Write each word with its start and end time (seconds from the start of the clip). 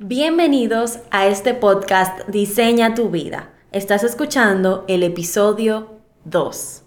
Bienvenidos 0.00 1.00
a 1.10 1.26
este 1.26 1.54
podcast 1.54 2.28
Diseña 2.28 2.94
tu 2.94 3.10
vida. 3.10 3.50
Estás 3.72 4.04
escuchando 4.04 4.84
el 4.86 5.02
episodio 5.02 5.98
2. 6.24 6.84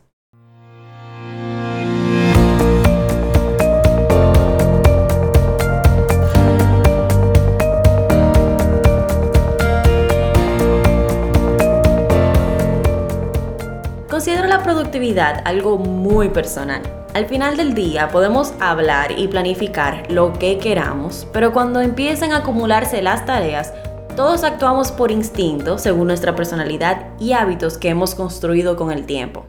Considero 14.10 14.48
la 14.48 14.64
productividad 14.64 15.42
algo 15.44 15.78
muy 15.78 16.30
personal. 16.30 17.01
Al 17.14 17.26
final 17.26 17.58
del 17.58 17.74
día 17.74 18.08
podemos 18.08 18.54
hablar 18.62 19.20
y 19.20 19.28
planificar 19.28 20.10
lo 20.10 20.32
que 20.32 20.60
queramos, 20.60 21.28
pero 21.34 21.52
cuando 21.52 21.82
empiezan 21.82 22.32
a 22.32 22.38
acumularse 22.38 23.02
las 23.02 23.26
tareas, 23.26 23.74
todos 24.16 24.46
actuamos 24.46 24.94
por 24.94 25.12
instinto 25.12 25.78
según 25.78 26.08
nuestra 26.08 26.36
personalidad 26.36 27.10
y 27.20 27.34
hábitos 27.34 27.78
que 27.78 27.90
hemos 27.90 28.16
construido 28.16 28.78
con 28.78 28.94
el 28.94 29.06
tiempo. 29.06 29.46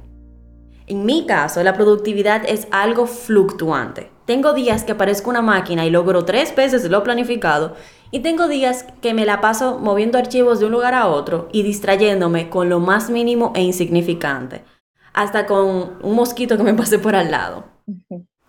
En 0.88 1.04
mi 1.04 1.24
caso, 1.24 1.62
la 1.62 1.74
productividad 1.74 2.42
es 2.48 2.66
algo 2.72 3.06
fluctuante. 3.06 4.10
Tengo 4.24 4.54
días 4.54 4.82
que 4.82 4.96
parezco 4.96 5.30
una 5.30 5.40
máquina 5.40 5.86
y 5.86 5.90
logro 5.90 6.24
tres 6.24 6.56
veces 6.56 6.90
lo 6.90 7.04
planificado, 7.04 7.76
y 8.10 8.20
tengo 8.20 8.48
días 8.48 8.86
que 9.00 9.14
me 9.14 9.24
la 9.24 9.40
paso 9.40 9.78
moviendo 9.78 10.18
archivos 10.18 10.58
de 10.58 10.66
un 10.66 10.72
lugar 10.72 10.94
a 10.94 11.06
otro 11.06 11.48
y 11.52 11.62
distrayéndome 11.62 12.50
con 12.50 12.68
lo 12.68 12.80
más 12.80 13.08
mínimo 13.08 13.52
e 13.54 13.62
insignificante 13.62 14.64
hasta 15.12 15.46
con 15.46 15.98
un 16.02 16.14
mosquito 16.14 16.56
que 16.56 16.62
me 16.62 16.74
pase 16.74 16.98
por 16.98 17.14
al 17.14 17.30
lado. 17.30 17.64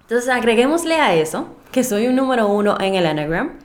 Entonces 0.01 0.29
agreguémosle 0.29 0.95
a 0.95 1.15
eso 1.15 1.57
que 1.71 1.83
soy 1.83 2.07
un 2.07 2.15
número 2.15 2.47
uno 2.47 2.77
en 2.79 2.95
el 2.95 3.05
Enneagram, 3.05 3.59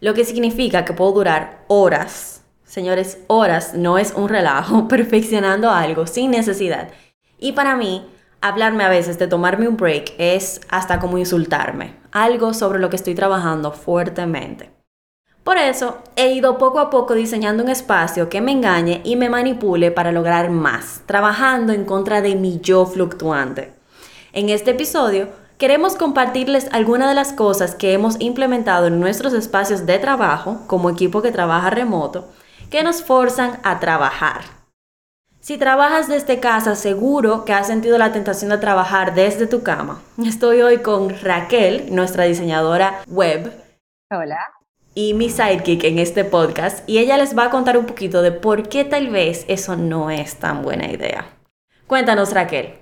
lo 0.00 0.14
que 0.14 0.24
significa 0.24 0.84
que 0.84 0.94
puedo 0.94 1.12
durar 1.12 1.64
horas, 1.68 2.42
señores, 2.64 3.18
horas 3.28 3.74
no 3.74 3.98
es 3.98 4.12
un 4.14 4.28
relajo, 4.28 4.88
perfeccionando 4.88 5.70
algo 5.70 6.06
sin 6.06 6.30
necesidad. 6.30 6.90
Y 7.38 7.52
para 7.52 7.76
mí, 7.76 8.08
hablarme 8.40 8.84
a 8.84 8.88
veces 8.88 9.18
de 9.18 9.28
tomarme 9.28 9.68
un 9.68 9.76
break 9.76 10.14
es 10.18 10.60
hasta 10.70 10.98
como 10.98 11.18
insultarme, 11.18 11.96
algo 12.10 12.54
sobre 12.54 12.78
lo 12.78 12.90
que 12.90 12.96
estoy 12.96 13.14
trabajando 13.14 13.72
fuertemente. 13.72 14.70
Por 15.44 15.58
eso, 15.58 15.98
he 16.14 16.32
ido 16.32 16.56
poco 16.56 16.78
a 16.78 16.88
poco 16.88 17.14
diseñando 17.14 17.64
un 17.64 17.68
espacio 17.68 18.28
que 18.28 18.40
me 18.40 18.52
engañe 18.52 19.00
y 19.04 19.16
me 19.16 19.28
manipule 19.28 19.90
para 19.90 20.12
lograr 20.12 20.50
más, 20.50 21.02
trabajando 21.06 21.72
en 21.72 21.84
contra 21.84 22.20
de 22.22 22.36
mi 22.36 22.60
yo 22.60 22.86
fluctuante. 22.86 23.72
En 24.32 24.50
este 24.50 24.70
episodio, 24.70 25.30
queremos 25.58 25.96
compartirles 25.96 26.68
algunas 26.70 27.08
de 27.08 27.16
las 27.16 27.32
cosas 27.32 27.74
que 27.74 27.92
hemos 27.92 28.20
implementado 28.20 28.86
en 28.86 29.00
nuestros 29.00 29.32
espacios 29.32 29.84
de 29.84 29.98
trabajo, 29.98 30.60
como 30.68 30.90
equipo 30.90 31.22
que 31.22 31.32
trabaja 31.32 31.70
remoto, 31.70 32.28
que 32.70 32.84
nos 32.84 33.02
forzan 33.02 33.58
a 33.64 33.80
trabajar. 33.80 34.42
Si 35.40 35.58
trabajas 35.58 36.06
desde 36.06 36.38
casa, 36.38 36.76
seguro 36.76 37.44
que 37.44 37.52
has 37.52 37.66
sentido 37.66 37.98
la 37.98 38.12
tentación 38.12 38.50
de 38.50 38.58
trabajar 38.58 39.16
desde 39.16 39.48
tu 39.48 39.64
cama. 39.64 40.00
Estoy 40.24 40.62
hoy 40.62 40.78
con 40.78 41.10
Raquel, 41.20 41.92
nuestra 41.92 42.24
diseñadora 42.24 43.02
web. 43.08 43.52
Hola 44.08 44.61
y 44.94 45.14
mi 45.14 45.30
sidekick 45.30 45.84
en 45.84 45.98
este 45.98 46.24
podcast 46.24 46.88
y 46.88 46.98
ella 46.98 47.16
les 47.16 47.36
va 47.36 47.46
a 47.46 47.50
contar 47.50 47.76
un 47.78 47.86
poquito 47.86 48.22
de 48.22 48.32
por 48.32 48.68
qué 48.68 48.84
tal 48.84 49.08
vez 49.08 49.44
eso 49.48 49.76
no 49.76 50.10
es 50.10 50.36
tan 50.38 50.62
buena 50.62 50.90
idea. 50.90 51.24
Cuéntanos 51.86 52.32
Raquel. 52.32 52.74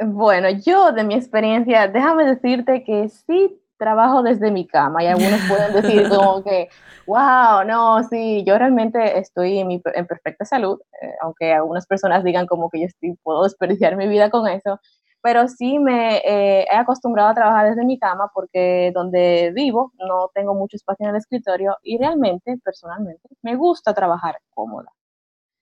Bueno, 0.00 0.48
yo 0.50 0.92
de 0.92 1.04
mi 1.04 1.14
experiencia, 1.14 1.88
déjame 1.88 2.24
decirte 2.26 2.84
que 2.84 3.08
sí 3.08 3.60
trabajo 3.78 4.22
desde 4.22 4.50
mi 4.50 4.66
cama 4.66 5.02
y 5.02 5.06
algunos 5.06 5.40
pueden 5.48 5.72
decir 5.72 6.08
como 6.08 6.42
que, 6.42 6.68
wow, 7.06 7.64
no, 7.66 8.02
sí, 8.04 8.44
yo 8.46 8.58
realmente 8.58 9.18
estoy 9.18 9.58
en, 9.58 9.70
en 9.70 10.06
perfecta 10.06 10.44
salud, 10.44 10.78
eh, 11.00 11.14
aunque 11.20 11.52
algunas 11.52 11.86
personas 11.86 12.24
digan 12.24 12.46
como 12.46 12.70
que 12.70 12.80
yo 12.80 12.86
estoy, 12.86 13.16
puedo 13.22 13.44
desperdiciar 13.44 13.96
mi 13.96 14.06
vida 14.06 14.30
con 14.30 14.46
eso, 14.48 14.80
pero 15.26 15.48
sí 15.48 15.80
me 15.80 16.18
eh, 16.18 16.66
he 16.70 16.76
acostumbrado 16.76 17.30
a 17.30 17.34
trabajar 17.34 17.68
desde 17.68 17.84
mi 17.84 17.98
cama 17.98 18.30
porque 18.32 18.92
donde 18.94 19.50
vivo 19.52 19.90
no 19.98 20.30
tengo 20.32 20.54
mucho 20.54 20.76
espacio 20.76 21.02
en 21.04 21.10
el 21.10 21.16
escritorio 21.16 21.76
y 21.82 21.98
realmente, 21.98 22.56
personalmente, 22.62 23.28
me 23.42 23.56
gusta 23.56 23.92
trabajar 23.92 24.38
cómoda. 24.50 24.92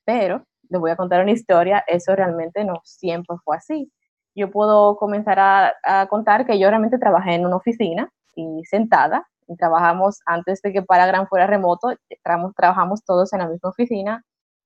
Pero 0.04 0.44
les 0.68 0.78
voy 0.78 0.90
a 0.90 0.96
contar 0.96 1.22
una 1.22 1.30
historia, 1.32 1.82
eso 1.86 2.14
realmente 2.14 2.62
no 2.62 2.82
siempre 2.84 3.38
fue 3.42 3.56
así. 3.56 3.90
Yo 4.34 4.50
puedo 4.50 4.98
comenzar 4.98 5.38
a, 5.40 6.08
contar 6.10 6.44
que 6.44 6.58
yo 6.58 6.68
realmente 6.68 6.98
trabajé 6.98 7.32
en 7.32 7.46
una 7.46 7.56
oficina 7.56 8.10
y 8.36 8.66
sentada, 8.66 9.26
y 9.48 9.56
trabajamos 9.56 10.20
antes 10.26 10.60
de 10.60 10.74
que 10.74 10.82
Paragram 10.82 11.26
fuera 11.26 11.46
remoto, 11.46 11.88
trabajamos 12.54 13.02
todos 13.02 13.32
en 13.32 13.38
la 13.38 13.48
misma 13.48 13.70
oficina 13.70 14.22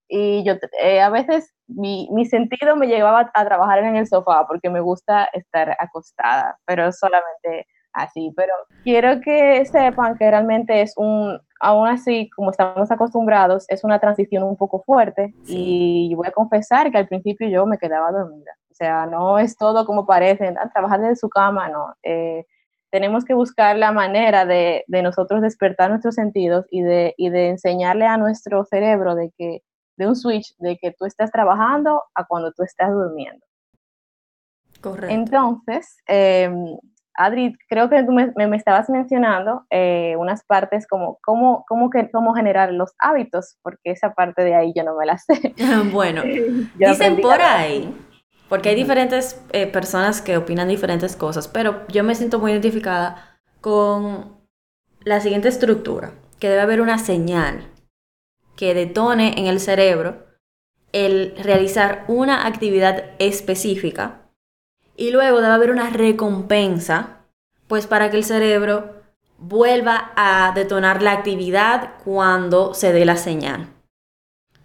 y 0.08 0.44
yo 0.44 0.54
eh, 0.82 1.00
a 1.00 1.10
veces 1.10 1.54
mi, 1.66 2.08
mi, 2.12 2.24
sentido 2.24 2.76
me 2.76 2.86
llevaba 2.86 3.30
a 3.34 3.44
trabajar 3.44 3.80
en 3.80 3.96
el 3.96 4.06
sofá 4.06 4.46
porque 4.46 4.70
me 4.70 4.80
gusta 4.80 5.28
estar 5.32 5.76
acostada, 5.78 6.58
pero 6.64 6.90
solamente 6.92 7.66
así. 7.92 8.32
Pero 8.36 8.52
quiero 8.84 9.20
que 9.20 9.64
sepan 9.66 10.16
que 10.16 10.30
realmente 10.30 10.82
es 10.82 10.94
un, 10.96 11.38
aún 11.60 11.88
así, 11.88 12.30
como 12.34 12.50
estamos 12.50 12.90
acostumbrados, 12.90 13.66
es 13.68 13.84
una 13.84 13.98
transición 13.98 14.44
un 14.44 14.56
poco 14.56 14.82
fuerte 14.82 15.34
y 15.46 16.14
voy 16.14 16.26
a 16.28 16.32
confesar 16.32 16.90
que 16.90 16.98
al 16.98 17.08
principio 17.08 17.48
yo 17.48 17.66
me 17.66 17.78
quedaba 17.78 18.10
dormida. 18.12 18.52
O 18.70 18.74
sea, 18.74 19.06
no 19.06 19.38
es 19.38 19.56
todo 19.56 19.84
como 19.86 20.06
parece, 20.06 20.54
trabajar 20.72 21.00
desde 21.00 21.16
su 21.16 21.28
cama, 21.28 21.68
no. 21.68 21.94
Eh, 22.02 22.44
tenemos 22.90 23.24
que 23.24 23.34
buscar 23.34 23.76
la 23.76 23.92
manera 23.92 24.46
de, 24.46 24.84
de, 24.86 25.02
nosotros 25.02 25.42
despertar 25.42 25.90
nuestros 25.90 26.14
sentidos 26.14 26.64
y 26.70 26.80
de, 26.82 27.14
y 27.18 27.28
de 27.28 27.48
enseñarle 27.50 28.06
a 28.06 28.16
nuestro 28.16 28.64
cerebro 28.64 29.14
de 29.14 29.30
que 29.36 29.60
de 29.98 30.06
un 30.06 30.16
switch 30.16 30.56
de 30.58 30.78
que 30.78 30.92
tú 30.92 31.04
estás 31.04 31.30
trabajando 31.30 32.02
a 32.14 32.24
cuando 32.24 32.52
tú 32.52 32.62
estás 32.62 32.90
durmiendo. 32.90 33.44
Correcto. 34.80 35.12
Entonces, 35.12 35.96
em, 36.06 36.76
Adri, 37.14 37.56
creo 37.68 37.90
que 37.90 38.04
tú 38.04 38.12
me, 38.12 38.32
me, 38.36 38.56
estabas 38.56 38.88
mencionando 38.88 39.66
eh, 39.70 40.14
unas 40.18 40.44
partes 40.44 40.86
como 40.86 41.18
cómo, 41.20 41.64
cómo, 41.66 41.90
que, 41.90 42.08
cómo 42.12 42.32
generar 42.32 42.72
los 42.72 42.92
hábitos, 43.00 43.58
porque 43.62 43.90
esa 43.90 44.14
parte 44.14 44.44
de 44.44 44.54
ahí 44.54 44.72
yo 44.74 44.84
no 44.84 44.96
me 44.96 45.04
la 45.04 45.18
sé. 45.18 45.54
bueno, 45.92 46.22
dicen 46.76 47.20
por 47.20 47.42
ahí, 47.42 47.92
porque 48.48 48.68
hay 48.68 48.76
diferentes 48.76 49.44
eh, 49.50 49.66
personas 49.66 50.22
que 50.22 50.36
opinan 50.36 50.68
diferentes 50.68 51.16
cosas, 51.16 51.48
pero 51.48 51.84
yo 51.88 52.04
me 52.04 52.14
siento 52.14 52.38
muy 52.38 52.52
identificada 52.52 53.40
con 53.60 54.38
la 55.00 55.20
siguiente 55.20 55.48
estructura, 55.48 56.12
que 56.38 56.48
debe 56.48 56.60
haber 56.60 56.80
una 56.80 56.98
señal 56.98 57.66
que 58.58 58.74
detone 58.74 59.38
en 59.38 59.46
el 59.46 59.60
cerebro 59.60 60.26
el 60.90 61.36
realizar 61.40 62.04
una 62.08 62.44
actividad 62.44 63.04
específica 63.20 64.22
y 64.96 65.12
luego 65.12 65.40
debe 65.40 65.54
haber 65.54 65.70
una 65.70 65.90
recompensa, 65.90 67.20
pues 67.68 67.86
para 67.86 68.10
que 68.10 68.16
el 68.16 68.24
cerebro 68.24 68.96
vuelva 69.38 70.10
a 70.16 70.50
detonar 70.56 71.02
la 71.02 71.12
actividad 71.12 71.92
cuando 72.02 72.74
se 72.74 72.92
dé 72.92 73.04
la 73.04 73.16
señal. 73.16 73.68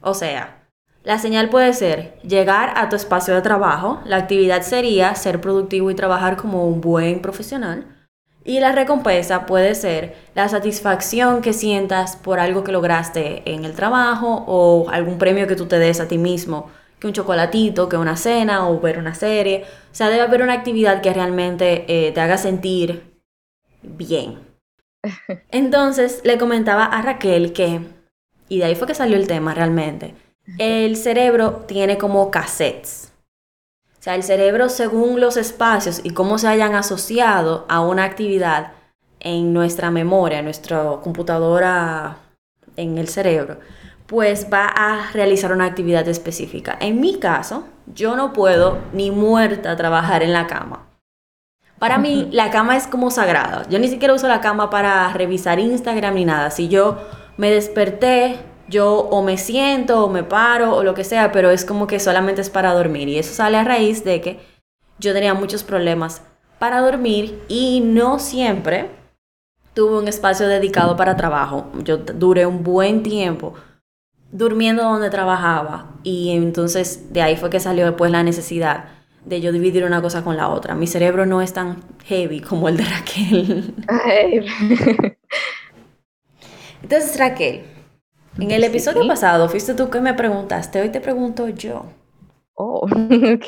O 0.01 0.15
sea, 0.15 0.67
la 1.03 1.19
señal 1.19 1.49
puede 1.49 1.71
ser 1.73 2.19
llegar 2.23 2.73
a 2.75 2.89
tu 2.89 2.95
espacio 2.95 3.35
de 3.35 3.43
trabajo, 3.43 4.01
la 4.05 4.17
actividad 4.17 4.63
sería 4.63 5.13
ser 5.13 5.39
productivo 5.39 5.91
y 5.91 5.95
trabajar 5.95 6.35
como 6.35 6.67
un 6.67 6.81
buen 6.81 7.21
profesional, 7.21 7.85
y 8.45 8.59
la 8.59 8.73
recompensa 8.73 9.45
puede 9.45 9.73
ser 9.75 10.15
la 10.35 10.49
satisfacción 10.49 11.41
que 11.41 11.53
sientas 11.53 12.17
por 12.17 12.39
algo 12.39 12.63
que 12.63 12.71
lograste 12.71 13.41
en 13.45 13.63
el 13.63 13.73
trabajo 13.73 14.43
o 14.47 14.89
algún 14.89 15.17
premio 15.17 15.47
que 15.47 15.55
tú 15.55 15.65
te 15.65 15.79
des 15.79 15.99
a 15.99 16.07
ti 16.07 16.17
mismo, 16.17 16.69
que 16.99 17.07
un 17.07 17.13
chocolatito, 17.13 17.87
que 17.87 17.97
una 17.97 18.17
cena 18.17 18.67
o 18.67 18.79
ver 18.79 18.97
una 18.97 19.15
serie. 19.15 19.63
O 19.91 19.95
sea, 19.95 20.09
debe 20.09 20.21
haber 20.21 20.41
una 20.41 20.53
actividad 20.53 21.01
que 21.01 21.13
realmente 21.13 21.85
eh, 21.87 22.11
te 22.11 22.19
haga 22.19 22.37
sentir 22.37 23.21
bien. 23.81 24.39
Entonces 25.49 26.21
le 26.23 26.37
comentaba 26.37 26.85
a 26.85 27.01
Raquel 27.01 27.53
que, 27.53 27.79
y 28.49 28.59
de 28.59 28.65
ahí 28.65 28.75
fue 28.75 28.87
que 28.87 28.95
salió 28.95 29.15
el 29.15 29.27
tema 29.27 29.53
realmente, 29.53 30.15
el 30.57 30.97
cerebro 30.97 31.63
tiene 31.67 31.97
como 31.97 32.29
cassettes. 32.29 33.12
O 34.03 34.05
sea, 34.05 34.15
el 34.15 34.23
cerebro, 34.23 34.67
según 34.67 35.21
los 35.21 35.37
espacios 35.37 36.01
y 36.03 36.09
cómo 36.09 36.37
se 36.37 36.49
hayan 36.49 36.75
asociado 36.75 37.65
a 37.69 37.79
una 37.79 38.03
actividad 38.03 38.73
en 39.21 39.53
nuestra 39.53 39.91
memoria, 39.91 40.39
en 40.39 40.43
nuestra 40.43 40.83
computadora, 41.01 42.17
en 42.75 42.97
el 42.97 43.07
cerebro, 43.07 43.59
pues 44.05 44.47
va 44.51 44.65
a 44.65 45.09
realizar 45.13 45.53
una 45.53 45.63
actividad 45.63 46.05
específica. 46.09 46.77
En 46.81 46.99
mi 46.99 47.17
caso, 47.17 47.63
yo 47.95 48.17
no 48.17 48.33
puedo 48.33 48.79
ni 48.91 49.09
muerta 49.09 49.77
trabajar 49.77 50.21
en 50.21 50.33
la 50.33 50.47
cama. 50.47 50.85
Para 51.79 51.97
mí, 51.97 52.27
la 52.33 52.51
cama 52.51 52.75
es 52.75 52.87
como 52.87 53.09
sagrada. 53.09 53.65
Yo 53.69 53.79
ni 53.79 53.87
siquiera 53.87 54.13
uso 54.13 54.27
la 54.27 54.41
cama 54.41 54.69
para 54.69 55.13
revisar 55.13 55.61
Instagram 55.61 56.15
ni 56.15 56.25
nada. 56.25 56.51
Si 56.51 56.67
yo 56.67 56.97
me 57.37 57.49
desperté, 57.49 58.37
yo 58.73 58.97
o 58.97 59.21
me 59.21 59.37
siento 59.37 60.03
o 60.03 60.09
me 60.09 60.23
paro 60.23 60.75
o 60.75 60.83
lo 60.83 60.95
que 60.95 61.03
sea, 61.03 61.31
pero 61.31 61.51
es 61.51 61.63
como 61.63 61.85
que 61.85 61.99
solamente 61.99 62.41
es 62.41 62.49
para 62.49 62.73
dormir. 62.73 63.07
Y 63.07 63.19
eso 63.19 63.33
sale 63.33 63.57
a 63.57 63.63
raíz 63.63 64.03
de 64.03 64.19
que 64.19 64.39
yo 64.99 65.13
tenía 65.13 65.33
muchos 65.33 65.63
problemas 65.63 66.21
para 66.59 66.81
dormir 66.81 67.41
y 67.47 67.81
no 67.81 68.19
siempre 68.19 68.89
tuve 69.73 69.99
un 69.99 70.07
espacio 70.07 70.47
dedicado 70.47 70.95
para 70.95 71.15
trabajo. 71.15 71.67
Yo 71.83 71.97
duré 71.97 72.45
un 72.45 72.63
buen 72.63 73.03
tiempo 73.03 73.53
durmiendo 74.31 74.83
donde 74.83 75.09
trabajaba 75.09 75.91
y 76.03 76.31
entonces 76.31 77.13
de 77.13 77.21
ahí 77.21 77.37
fue 77.37 77.49
que 77.49 77.59
salió 77.59 77.85
después 77.85 78.11
la 78.11 78.23
necesidad 78.23 78.85
de 79.25 79.39
yo 79.39 79.51
dividir 79.51 79.85
una 79.85 80.01
cosa 80.01 80.23
con 80.23 80.35
la 80.35 80.49
otra. 80.49 80.75
Mi 80.75 80.87
cerebro 80.87 81.25
no 81.25 81.41
es 81.41 81.53
tan 81.53 81.83
heavy 82.05 82.41
como 82.41 82.67
el 82.67 82.77
de 82.77 82.83
Raquel. 82.83 83.75
entonces 86.81 87.19
Raquel, 87.19 87.63
en 88.39 88.51
el 88.51 88.63
episodio 88.63 89.07
pasado 89.07 89.47
fuiste 89.49 89.73
tú 89.73 89.89
que 89.89 90.01
me 90.01 90.13
preguntaste, 90.13 90.81
hoy 90.81 90.89
te 90.89 91.01
pregunto 91.01 91.49
yo. 91.49 91.85
Oh, 92.55 92.85
ok. 93.35 93.47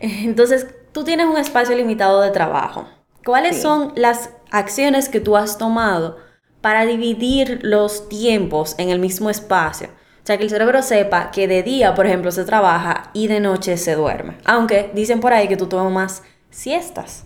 Entonces, 0.00 0.66
tú 0.92 1.04
tienes 1.04 1.26
un 1.26 1.36
espacio 1.36 1.76
limitado 1.76 2.20
de 2.20 2.30
trabajo. 2.30 2.86
¿Cuáles 3.24 3.60
son 3.60 3.92
las 3.96 4.30
acciones 4.50 5.08
que 5.08 5.20
tú 5.20 5.36
has 5.36 5.58
tomado 5.58 6.16
para 6.60 6.86
dividir 6.86 7.60
los 7.62 8.08
tiempos 8.08 8.76
en 8.78 8.90
el 8.90 8.98
mismo 8.98 9.30
espacio? 9.30 9.88
O 9.88 10.26
sea, 10.26 10.38
que 10.38 10.44
el 10.44 10.50
cerebro 10.50 10.82
sepa 10.82 11.30
que 11.30 11.46
de 11.46 11.62
día, 11.62 11.94
por 11.94 12.06
ejemplo, 12.06 12.32
se 12.32 12.44
trabaja 12.44 13.10
y 13.12 13.28
de 13.28 13.40
noche 13.40 13.76
se 13.76 13.94
duerme. 13.94 14.38
Aunque 14.44 14.90
dicen 14.94 15.20
por 15.20 15.32
ahí 15.32 15.48
que 15.48 15.56
tú 15.56 15.66
tomas 15.66 16.22
siestas. 16.50 17.25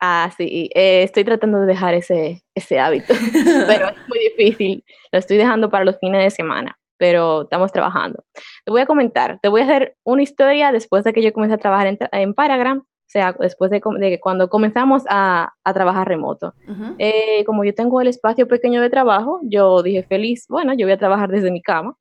Ah, 0.00 0.30
sí, 0.36 0.70
eh, 0.74 1.02
estoy 1.02 1.24
tratando 1.24 1.60
de 1.60 1.66
dejar 1.66 1.94
ese, 1.94 2.42
ese 2.54 2.78
hábito, 2.78 3.14
pero 3.66 3.88
es 3.88 4.08
muy 4.08 4.18
difícil. 4.36 4.84
Lo 5.10 5.18
estoy 5.18 5.36
dejando 5.36 5.70
para 5.70 5.84
los 5.84 5.98
fines 5.98 6.22
de 6.22 6.30
semana, 6.30 6.78
pero 6.98 7.42
estamos 7.42 7.72
trabajando. 7.72 8.22
Te 8.64 8.70
voy 8.70 8.80
a 8.80 8.86
comentar, 8.86 9.38
te 9.42 9.48
voy 9.48 9.62
a 9.62 9.64
hacer 9.64 9.96
una 10.04 10.22
historia 10.22 10.70
después 10.70 11.02
de 11.04 11.12
que 11.12 11.22
yo 11.22 11.32
comencé 11.32 11.54
a 11.54 11.58
trabajar 11.58 11.88
en, 11.88 11.98
en 12.12 12.34
Paragram, 12.34 12.78
o 12.78 13.10
sea, 13.10 13.34
después 13.40 13.70
de, 13.70 13.80
de 13.98 14.20
cuando 14.20 14.48
comenzamos 14.48 15.02
a, 15.08 15.52
a 15.64 15.74
trabajar 15.74 16.06
remoto. 16.06 16.54
eh, 16.98 17.42
como 17.44 17.64
yo 17.64 17.74
tengo 17.74 18.00
el 18.00 18.08
espacio 18.08 18.46
pequeño 18.46 18.80
de 18.82 18.90
trabajo, 18.90 19.40
yo 19.44 19.82
dije 19.82 20.04
feliz, 20.04 20.44
bueno, 20.48 20.74
yo 20.74 20.86
voy 20.86 20.92
a 20.92 20.98
trabajar 20.98 21.30
desde 21.30 21.50
mi 21.50 21.62
cama. 21.62 21.96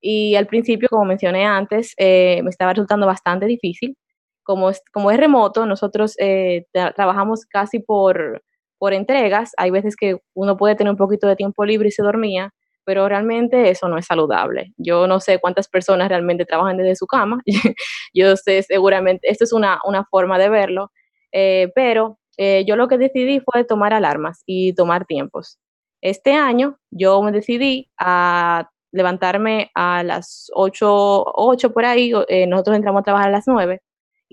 Y 0.00 0.34
al 0.34 0.46
principio, 0.46 0.88
como 0.90 1.04
mencioné 1.06 1.46
antes, 1.46 1.94
eh, 1.96 2.40
me 2.42 2.50
estaba 2.50 2.72
resultando 2.72 3.06
bastante 3.06 3.46
difícil 3.46 3.96
como 4.42 4.70
es, 4.70 4.82
como 4.92 5.10
es 5.10 5.18
remoto, 5.18 5.66
nosotros 5.66 6.14
eh, 6.18 6.66
trabajamos 6.72 7.46
casi 7.46 7.78
por, 7.80 8.42
por 8.78 8.92
entregas. 8.92 9.52
Hay 9.56 9.70
veces 9.70 9.96
que 9.96 10.18
uno 10.34 10.56
puede 10.56 10.74
tener 10.74 10.90
un 10.90 10.96
poquito 10.96 11.26
de 11.28 11.36
tiempo 11.36 11.64
libre 11.64 11.88
y 11.88 11.92
se 11.92 12.02
dormía, 12.02 12.52
pero 12.84 13.08
realmente 13.08 13.70
eso 13.70 13.88
no 13.88 13.98
es 13.98 14.06
saludable. 14.06 14.72
Yo 14.76 15.06
no 15.06 15.20
sé 15.20 15.38
cuántas 15.38 15.68
personas 15.68 16.08
realmente 16.08 16.44
trabajan 16.44 16.76
desde 16.76 16.96
su 16.96 17.06
cama. 17.06 17.40
yo 18.14 18.36
sé 18.36 18.62
seguramente, 18.62 19.30
esto 19.30 19.44
es 19.44 19.52
una, 19.52 19.80
una 19.84 20.04
forma 20.04 20.38
de 20.38 20.48
verlo, 20.48 20.90
eh, 21.32 21.70
pero 21.74 22.18
eh, 22.38 22.64
yo 22.66 22.76
lo 22.76 22.88
que 22.88 22.98
decidí 22.98 23.40
fue 23.40 23.64
tomar 23.64 23.92
alarmas 23.94 24.42
y 24.46 24.74
tomar 24.74 25.06
tiempos. 25.06 25.58
Este 26.00 26.32
año 26.34 26.78
yo 26.90 27.22
me 27.22 27.30
decidí 27.30 27.88
a 27.98 28.68
levantarme 28.90 29.70
a 29.74 30.02
las 30.02 30.50
8, 30.54 31.24
8 31.34 31.72
por 31.72 31.84
ahí, 31.84 32.12
nosotros 32.48 32.76
entramos 32.76 33.00
a 33.00 33.04
trabajar 33.04 33.28
a 33.28 33.32
las 33.32 33.44
9 33.46 33.80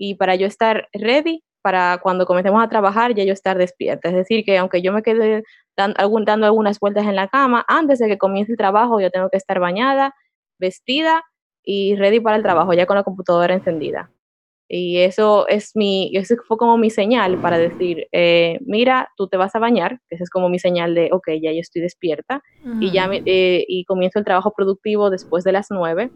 y 0.02 0.14
para 0.14 0.34
yo 0.34 0.46
estar 0.46 0.88
ready 0.94 1.44
para 1.62 1.98
cuando 2.02 2.24
comencemos 2.24 2.64
a 2.64 2.70
trabajar 2.70 3.14
ya 3.14 3.22
yo 3.22 3.34
estar 3.34 3.58
despierta. 3.58 4.08
Es 4.08 4.14
decir, 4.14 4.46
que 4.46 4.56
aunque 4.56 4.80
yo 4.80 4.94
me 4.94 5.02
quede 5.02 5.42
dando 5.76 6.46
algunas 6.46 6.80
vueltas 6.80 7.06
en 7.06 7.16
la 7.16 7.28
cama, 7.28 7.66
antes 7.68 7.98
de 7.98 8.08
que 8.08 8.16
comience 8.16 8.52
el 8.52 8.56
trabajo 8.56 8.98
yo 8.98 9.10
tengo 9.10 9.28
que 9.28 9.36
estar 9.36 9.60
bañada, 9.60 10.14
vestida 10.58 11.22
y 11.62 11.96
ready 11.96 12.18
para 12.18 12.36
el 12.36 12.42
trabajo, 12.42 12.72
ya 12.72 12.86
con 12.86 12.96
la 12.96 13.02
computadora 13.02 13.52
encendida. 13.52 14.10
Y 14.68 14.98
eso 14.98 15.46
es 15.48 15.72
mi, 15.74 16.12
eso 16.14 16.36
fue 16.48 16.56
como 16.56 16.78
mi 16.78 16.88
señal 16.88 17.38
para 17.38 17.58
decir, 17.58 18.06
eh, 18.12 18.58
mira, 18.64 19.10
tú 19.16 19.28
te 19.28 19.36
vas 19.36 19.54
a 19.54 19.58
bañar, 19.58 20.00
esa 20.08 20.24
es 20.24 20.30
como 20.30 20.48
mi 20.48 20.58
señal 20.58 20.94
de, 20.94 21.10
ok, 21.12 21.28
ya 21.42 21.52
yo 21.52 21.60
estoy 21.60 21.82
despierta, 21.82 22.40
y 22.78 22.92
ya 22.92 23.10
eh, 23.12 23.64
y 23.66 23.84
comienzo 23.84 24.20
el 24.20 24.24
trabajo 24.24 24.52
productivo 24.56 25.10
después 25.10 25.42
de 25.44 25.52
las 25.52 25.66
nueve, 25.70 26.10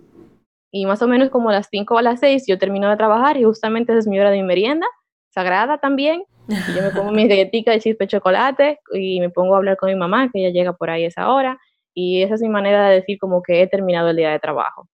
y 0.77 0.87
más 0.87 1.01
o 1.03 1.07
menos 1.07 1.31
como 1.31 1.51
a 1.51 1.53
las 1.53 1.69
5 1.71 1.95
o 1.95 1.99
a 1.99 2.03
las 2.03 2.19
6 2.19 2.47
yo 2.49 2.59
termino 2.59 2.91
de 2.91 2.97
trabajar 2.97 3.37
y 3.37 3.45
justamente 3.45 3.97
es 3.97 4.09
mi 4.09 4.19
hora 4.19 4.33
de 4.33 4.43
merienda, 4.43 4.89
sagrada 5.31 5.79
también. 5.79 6.25
Y 6.49 6.75
yo 6.75 6.83
me 6.83 6.91
pongo 6.91 7.13
mi 7.13 7.29
galletita 7.29 7.71
de 7.71 7.79
chispe 7.79 8.05
de 8.05 8.09
chocolate 8.09 8.81
y 8.93 9.21
me 9.21 9.31
pongo 9.31 9.55
a 9.55 9.59
hablar 9.59 9.77
con 9.77 9.89
mi 9.89 9.95
mamá, 9.95 10.29
que 10.33 10.41
ella 10.41 10.53
llega 10.53 10.73
por 10.73 10.91
ahí 10.91 11.05
a 11.05 11.09
esa 11.09 11.31
hora. 11.31 11.61
Y 11.95 12.25
esa 12.25 12.35
es 12.35 12.41
mi 12.41 12.49
manera 12.49 12.89
de 12.89 12.97
decir 12.97 13.19
como 13.21 13.41
que 13.41 13.63
he 13.63 13.69
terminado 13.69 14.09
el 14.09 14.17
día 14.17 14.33
de 14.33 14.41
trabajo. 14.41 14.89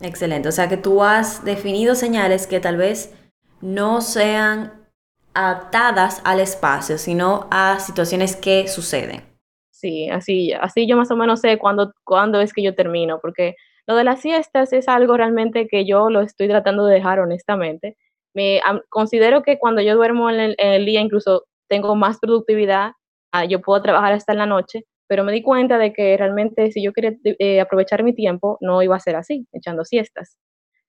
Excelente. 0.00 0.48
O 0.48 0.52
sea 0.52 0.66
que 0.66 0.78
tú 0.78 1.02
has 1.02 1.44
definido 1.44 1.94
señales 1.94 2.46
que 2.46 2.58
tal 2.58 2.78
vez 2.78 3.14
no 3.60 4.00
sean 4.00 4.88
adaptadas 5.34 6.22
al 6.24 6.40
espacio, 6.40 6.96
sino 6.96 7.48
a 7.50 7.80
situaciones 7.80 8.34
que 8.34 8.66
suceden. 8.66 9.24
Sí, 9.70 10.08
así, 10.08 10.54
así 10.54 10.88
yo 10.88 10.96
más 10.96 11.10
o 11.10 11.16
menos 11.16 11.40
sé 11.40 11.58
cuándo, 11.58 11.92
cuándo 12.02 12.40
es 12.40 12.54
que 12.54 12.62
yo 12.62 12.74
termino, 12.74 13.18
porque 13.20 13.56
lo 13.86 13.96
de 13.96 14.04
las 14.04 14.20
siestas 14.20 14.72
es 14.72 14.88
algo 14.88 15.16
realmente 15.16 15.68
que 15.68 15.86
yo 15.86 16.10
lo 16.10 16.20
estoy 16.20 16.48
tratando 16.48 16.86
de 16.86 16.94
dejar 16.94 17.20
honestamente. 17.20 17.96
Me 18.34 18.60
considero 18.90 19.42
que 19.42 19.58
cuando 19.58 19.80
yo 19.80 19.94
duermo 19.94 20.28
en 20.30 20.54
el, 20.58 20.84
día 20.86 21.00
incluso 21.00 21.44
tengo 21.68 21.94
más 21.96 22.18
productividad, 22.18 22.92
ah, 23.32 23.44
yo 23.44 23.60
puedo 23.60 23.80
trabajar 23.82 24.12
hasta 24.12 24.32
en 24.32 24.38
la 24.38 24.46
noche, 24.46 24.84
pero 25.06 25.24
me 25.24 25.32
di 25.32 25.42
cuenta 25.42 25.78
de 25.78 25.92
que 25.92 26.16
realmente 26.16 26.70
si 26.72 26.82
yo 26.82 26.92
quería 26.92 27.12
eh, 27.38 27.60
aprovechar 27.60 28.02
mi 28.02 28.14
tiempo, 28.14 28.58
no 28.60 28.82
iba 28.82 28.96
a 28.96 29.00
ser 29.00 29.16
así, 29.16 29.46
echando 29.52 29.84
siestas. 29.84 30.36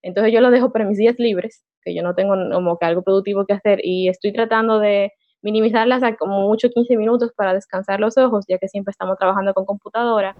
Entonces 0.01 0.33
yo 0.33 0.41
lo 0.41 0.51
dejo 0.51 0.71
para 0.71 0.85
mis 0.85 0.97
días 0.97 1.15
libres, 1.19 1.63
que 1.83 1.95
yo 1.95 2.03
no 2.03 2.15
tengo 2.15 2.35
como 2.51 2.77
que 2.77 2.85
algo 2.85 3.03
productivo 3.03 3.45
que 3.45 3.53
hacer 3.53 3.79
y 3.83 4.09
estoy 4.09 4.33
tratando 4.33 4.79
de 4.79 5.11
minimizarlas 5.41 6.03
a 6.03 6.15
como 6.15 6.41
mucho 6.41 6.69
15 6.69 6.97
minutos 6.97 7.31
para 7.35 7.53
descansar 7.53 7.99
los 7.99 8.17
ojos, 8.17 8.45
ya 8.47 8.57
que 8.57 8.67
siempre 8.67 8.91
estamos 8.91 9.17
trabajando 9.17 9.53
con 9.53 9.65
computadora, 9.65 10.35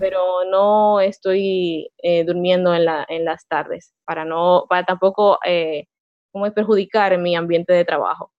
pero 0.00 0.44
no 0.50 1.00
estoy 1.00 1.90
eh, 2.02 2.24
durmiendo 2.24 2.74
en, 2.74 2.84
la, 2.84 3.06
en 3.08 3.24
las 3.24 3.46
tardes, 3.46 3.94
para, 4.04 4.24
no, 4.24 4.64
para 4.68 4.84
tampoco 4.84 5.38
eh, 5.46 5.86
como 6.32 6.50
perjudicar 6.52 7.16
mi 7.18 7.36
ambiente 7.36 7.72
de 7.72 7.84
trabajo. 7.84 8.32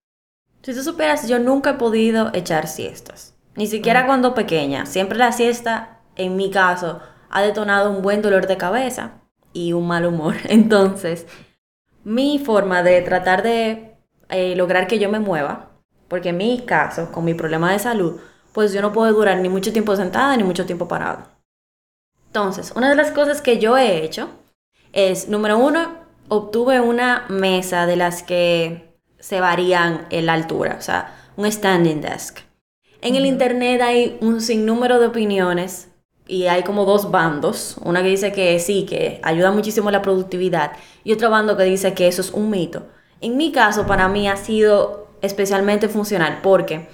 Si 0.62 0.74
tú 0.74 0.82
supieras, 0.82 1.28
yo 1.28 1.40
nunca 1.40 1.72
he 1.72 1.74
podido 1.76 2.32
echar 2.34 2.68
siestas, 2.68 3.38
ni 3.56 3.68
siquiera 3.68 4.06
cuando 4.06 4.34
pequeña. 4.34 4.86
Siempre 4.86 5.18
la 5.18 5.32
siesta, 5.32 6.02
en 6.16 6.36
mi 6.36 6.50
caso, 6.50 7.02
ha 7.30 7.42
detonado 7.42 7.92
un 7.92 8.02
buen 8.02 8.22
dolor 8.22 8.48
de 8.48 8.58
cabeza 8.58 9.22
y 9.52 9.74
un 9.74 9.88
mal 9.88 10.06
humor. 10.06 10.36
Entonces, 10.50 11.28
mi 12.04 12.40
forma 12.40 12.84
de 12.84 13.02
tratar 13.02 13.44
de 13.44 13.96
eh, 14.30 14.56
lograr 14.56 14.88
que 14.88 15.00
yo 15.00 15.10
me 15.10 15.20
mueva 15.20 15.73
porque 16.14 16.30
en 16.30 16.38
mi 16.38 16.60
caso, 16.60 17.12
con 17.12 17.26
mi 17.26 17.34
problema 17.34 17.72
de 17.72 17.80
salud, 17.80 18.20
pues 18.52 18.72
yo 18.72 18.84
no 18.84 18.94
puedo 18.94 19.12
durar 19.12 19.40
ni 19.40 19.50
mucho 19.50 19.74
tiempo 19.74 19.96
sentada 19.96 20.38
ni 20.38 20.44
mucho 20.44 20.64
tiempo 20.64 20.88
parado. 20.88 21.24
Entonces, 22.28 22.72
una 22.76 22.88
de 22.92 22.96
las 22.96 23.10
cosas 23.10 23.42
que 23.42 23.58
yo 23.58 23.80
he 23.80 24.04
hecho 24.06 24.30
es, 24.92 25.28
número 25.28 25.58
uno, 25.58 25.96
obtuve 26.28 26.82
una 26.82 27.26
mesa 27.30 27.88
de 27.88 27.96
las 27.96 28.22
que 28.22 28.94
se 29.18 29.40
varían 29.40 30.06
en 30.12 30.28
la 30.28 30.34
altura, 30.34 30.76
o 30.78 30.84
sea, 30.84 31.16
un 31.36 31.52
standing 31.52 32.02
desk. 32.02 32.42
En 33.02 33.16
el 33.16 33.26
internet 33.26 33.82
hay 33.82 34.20
un 34.22 34.40
sinnúmero 34.40 35.00
de 35.00 35.08
opiniones 35.08 35.88
y 36.28 36.46
hay 36.46 36.62
como 36.62 36.86
dos 36.86 37.10
bandos. 37.10 37.78
Una 37.84 38.04
que 38.04 38.10
dice 38.10 38.32
que 38.32 38.60
sí, 38.60 38.86
que 38.86 39.20
ayuda 39.24 39.50
muchísimo 39.50 39.90
la 39.90 40.04
productividad 40.04 40.74
y 41.04 41.12
otro 41.12 41.32
bando 41.32 41.58
que 41.58 41.64
dice 41.64 41.96
que 41.96 42.08
eso 42.08 42.22
es 42.22 42.30
un 42.30 42.52
mito. 42.52 42.86
En 43.20 43.36
mi 43.36 43.52
caso, 43.52 43.88
para 43.88 44.08
mí 44.10 44.28
ha 44.28 44.38
sido 44.38 45.03
especialmente 45.24 45.88
funcional 45.88 46.40
porque 46.44 46.88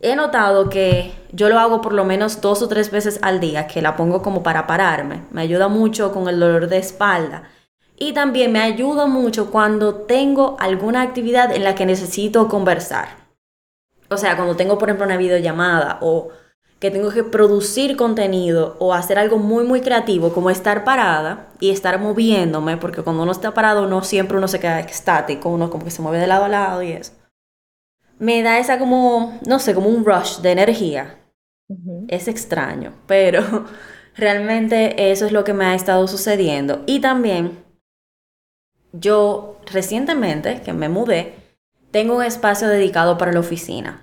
he 0.00 0.16
notado 0.16 0.68
que 0.68 1.12
yo 1.30 1.48
lo 1.48 1.60
hago 1.60 1.80
por 1.80 1.92
lo 1.92 2.04
menos 2.04 2.40
dos 2.40 2.62
o 2.62 2.68
tres 2.68 2.90
veces 2.90 3.20
al 3.22 3.38
día, 3.38 3.66
que 3.66 3.82
la 3.82 3.96
pongo 3.96 4.22
como 4.22 4.42
para 4.42 4.66
pararme. 4.66 5.22
Me 5.30 5.42
ayuda 5.42 5.68
mucho 5.68 6.12
con 6.12 6.28
el 6.28 6.40
dolor 6.40 6.68
de 6.68 6.78
espalda. 6.78 7.44
Y 7.98 8.12
también 8.12 8.52
me 8.52 8.60
ayuda 8.60 9.06
mucho 9.06 9.50
cuando 9.50 9.94
tengo 9.94 10.56
alguna 10.58 11.02
actividad 11.02 11.54
en 11.54 11.64
la 11.64 11.74
que 11.74 11.86
necesito 11.86 12.48
conversar. 12.48 13.08
O 14.08 14.16
sea, 14.16 14.36
cuando 14.36 14.56
tengo, 14.56 14.78
por 14.78 14.88
ejemplo, 14.88 15.06
una 15.06 15.16
videollamada 15.16 15.98
o 16.00 16.28
que 16.78 16.90
tengo 16.90 17.10
que 17.10 17.24
producir 17.24 17.96
contenido 17.96 18.76
o 18.78 18.92
hacer 18.92 19.18
algo 19.18 19.38
muy, 19.38 19.64
muy 19.64 19.80
creativo, 19.80 20.32
como 20.32 20.50
estar 20.50 20.84
parada 20.84 21.48
y 21.58 21.70
estar 21.70 21.98
moviéndome, 21.98 22.76
porque 22.76 23.02
cuando 23.02 23.22
uno 23.22 23.32
está 23.32 23.54
parado, 23.54 23.86
no 23.86 24.02
siempre 24.02 24.36
uno 24.36 24.46
se 24.46 24.60
queda 24.60 24.80
estático, 24.80 25.48
uno 25.48 25.70
como 25.70 25.84
que 25.84 25.90
se 25.90 26.02
mueve 26.02 26.18
de 26.18 26.26
lado 26.26 26.44
a 26.44 26.48
lado 26.48 26.82
y 26.82 26.92
eso 26.92 27.12
me 28.18 28.42
da 28.42 28.58
esa 28.58 28.78
como, 28.78 29.38
no 29.46 29.58
sé, 29.58 29.74
como 29.74 29.88
un 29.88 30.04
rush 30.04 30.38
de 30.38 30.52
energía. 30.52 31.18
Es 32.08 32.28
extraño, 32.28 32.94
pero 33.06 33.66
realmente 34.16 35.10
eso 35.10 35.26
es 35.26 35.32
lo 35.32 35.44
que 35.44 35.52
me 35.52 35.66
ha 35.66 35.74
estado 35.74 36.06
sucediendo. 36.06 36.82
Y 36.86 37.00
también 37.00 37.64
yo 38.92 39.58
recientemente, 39.66 40.62
que 40.62 40.72
me 40.72 40.88
mudé, 40.88 41.34
tengo 41.90 42.16
un 42.16 42.22
espacio 42.22 42.68
dedicado 42.68 43.18
para 43.18 43.32
la 43.32 43.40
oficina. 43.40 44.02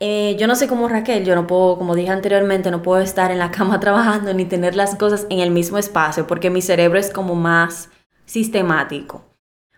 Eh, 0.00 0.36
yo 0.38 0.48
no 0.48 0.56
sé 0.56 0.66
cómo 0.66 0.88
Raquel, 0.88 1.24
yo 1.24 1.36
no 1.36 1.46
puedo, 1.46 1.78
como 1.78 1.94
dije 1.94 2.10
anteriormente, 2.10 2.70
no 2.70 2.82
puedo 2.82 3.00
estar 3.00 3.30
en 3.30 3.38
la 3.38 3.50
cama 3.52 3.78
trabajando 3.78 4.34
ni 4.34 4.44
tener 4.44 4.74
las 4.74 4.96
cosas 4.96 5.26
en 5.30 5.38
el 5.38 5.50
mismo 5.52 5.78
espacio 5.78 6.26
porque 6.26 6.50
mi 6.50 6.62
cerebro 6.62 6.98
es 6.98 7.10
como 7.10 7.36
más 7.36 7.90
sistemático. 8.26 9.24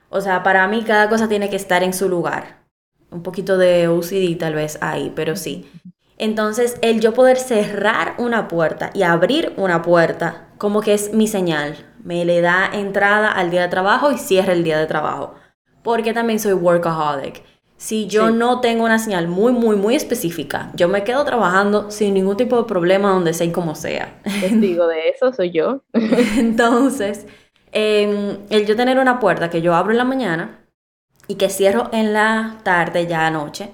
O 0.08 0.20
sea, 0.20 0.42
para 0.42 0.66
mí 0.68 0.84
cada 0.84 1.08
cosa 1.10 1.28
tiene 1.28 1.50
que 1.50 1.56
estar 1.56 1.82
en 1.82 1.92
su 1.92 2.08
lugar 2.08 2.55
un 3.10 3.22
poquito 3.22 3.58
de 3.58 3.88
OCD 3.88 4.38
tal 4.38 4.54
vez 4.54 4.78
ahí, 4.80 5.12
pero 5.14 5.36
sí. 5.36 5.66
Entonces, 6.18 6.76
el 6.80 7.00
yo 7.00 7.12
poder 7.12 7.36
cerrar 7.36 8.14
una 8.18 8.48
puerta 8.48 8.90
y 8.94 9.02
abrir 9.02 9.52
una 9.56 9.82
puerta, 9.82 10.48
como 10.58 10.80
que 10.80 10.94
es 10.94 11.12
mi 11.12 11.26
señal. 11.26 11.76
Me 12.02 12.24
le 12.24 12.40
da 12.40 12.70
entrada 12.72 13.30
al 13.30 13.50
día 13.50 13.62
de 13.62 13.68
trabajo 13.68 14.12
y 14.12 14.18
cierra 14.18 14.52
el 14.52 14.64
día 14.64 14.78
de 14.78 14.86
trabajo. 14.86 15.34
Porque 15.82 16.14
también 16.14 16.40
soy 16.40 16.54
workaholic. 16.54 17.42
Si 17.76 18.06
yo 18.06 18.30
no 18.30 18.60
tengo 18.60 18.84
una 18.84 18.98
señal 18.98 19.28
muy, 19.28 19.52
muy, 19.52 19.76
muy 19.76 19.94
específica, 19.94 20.70
yo 20.74 20.88
me 20.88 21.04
quedo 21.04 21.24
trabajando 21.26 21.90
sin 21.90 22.14
ningún 22.14 22.38
tipo 22.38 22.56
de 22.56 22.64
problema 22.64 23.10
donde 23.10 23.34
sea 23.34 23.46
y 23.46 23.52
como 23.52 23.74
sea. 23.74 24.18
Digo 24.52 24.86
de 24.86 25.10
eso 25.10 25.34
soy 25.34 25.50
yo. 25.50 25.82
Entonces, 26.38 27.26
em, 27.72 28.38
el 28.48 28.64
yo 28.64 28.76
tener 28.76 28.98
una 28.98 29.20
puerta 29.20 29.50
que 29.50 29.60
yo 29.60 29.74
abro 29.74 29.92
en 29.92 29.98
la 29.98 30.04
mañana 30.04 30.65
y 31.28 31.36
que 31.36 31.48
cierro 31.48 31.88
en 31.92 32.12
la 32.12 32.58
tarde, 32.62 33.06
ya 33.06 33.26
anoche, 33.26 33.70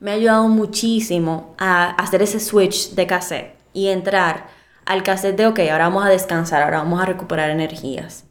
me 0.00 0.10
ha 0.10 0.14
ayudado 0.14 0.48
muchísimo 0.48 1.54
a 1.58 1.90
hacer 1.90 2.22
ese 2.22 2.40
switch 2.40 2.94
de 2.94 3.06
cassette 3.06 3.56
y 3.72 3.88
entrar 3.88 4.48
al 4.84 5.02
cassette 5.02 5.36
de, 5.36 5.46
ok, 5.46 5.58
ahora 5.70 5.88
vamos 5.88 6.04
a 6.04 6.10
descansar, 6.10 6.62
ahora 6.62 6.78
vamos 6.78 7.00
a 7.00 7.06
recuperar 7.06 7.50
energías. 7.50 8.24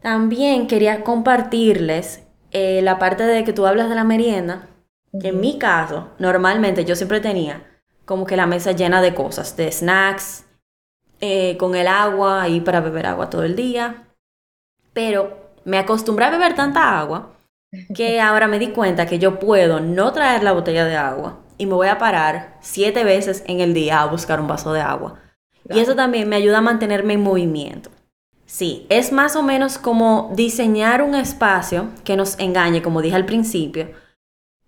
También 0.00 0.66
quería 0.66 1.02
compartirles 1.02 2.22
eh, 2.50 2.80
la 2.82 2.98
parte 2.98 3.24
de 3.24 3.44
que 3.44 3.52
tú 3.52 3.66
hablas 3.66 3.88
de 3.88 3.94
la 3.94 4.04
merienda, 4.04 4.68
que 5.20 5.28
en 5.28 5.40
mi 5.40 5.58
caso, 5.58 6.10
normalmente 6.18 6.84
yo 6.84 6.96
siempre 6.96 7.20
tenía 7.20 7.64
como 8.04 8.26
que 8.26 8.36
la 8.36 8.46
mesa 8.46 8.72
llena 8.72 9.00
de 9.00 9.14
cosas, 9.14 9.56
de 9.56 9.70
snacks, 9.72 10.44
eh, 11.20 11.56
con 11.56 11.74
el 11.74 11.86
agua 11.86 12.42
ahí 12.42 12.60
para 12.60 12.80
beber 12.80 13.06
agua 13.06 13.30
todo 13.30 13.44
el 13.44 13.56
día. 13.56 14.04
Pero 14.92 15.52
me 15.64 15.78
acostumbré 15.78 16.26
a 16.26 16.30
beber 16.30 16.54
tanta 16.54 16.98
agua 16.98 17.33
que 17.94 18.20
ahora 18.20 18.48
me 18.48 18.58
di 18.58 18.68
cuenta 18.68 19.06
que 19.06 19.18
yo 19.18 19.38
puedo 19.38 19.80
no 19.80 20.12
traer 20.12 20.42
la 20.42 20.52
botella 20.52 20.84
de 20.84 20.96
agua 20.96 21.40
y 21.58 21.66
me 21.66 21.74
voy 21.74 21.88
a 21.88 21.98
parar 21.98 22.58
siete 22.60 23.04
veces 23.04 23.44
en 23.46 23.60
el 23.60 23.74
día 23.74 24.00
a 24.00 24.06
buscar 24.06 24.40
un 24.40 24.48
vaso 24.48 24.72
de 24.72 24.80
agua. 24.80 25.20
Y 25.68 25.78
eso 25.78 25.94
también 25.94 26.28
me 26.28 26.36
ayuda 26.36 26.58
a 26.58 26.62
mantenerme 26.62 27.14
en 27.14 27.22
movimiento. 27.22 27.90
Sí, 28.46 28.86
es 28.90 29.12
más 29.12 29.36
o 29.36 29.42
menos 29.42 29.78
como 29.78 30.30
diseñar 30.34 31.02
un 31.02 31.14
espacio 31.14 31.88
que 32.04 32.16
nos 32.16 32.38
engañe, 32.38 32.82
como 32.82 33.00
dije 33.00 33.16
al 33.16 33.24
principio, 33.24 33.88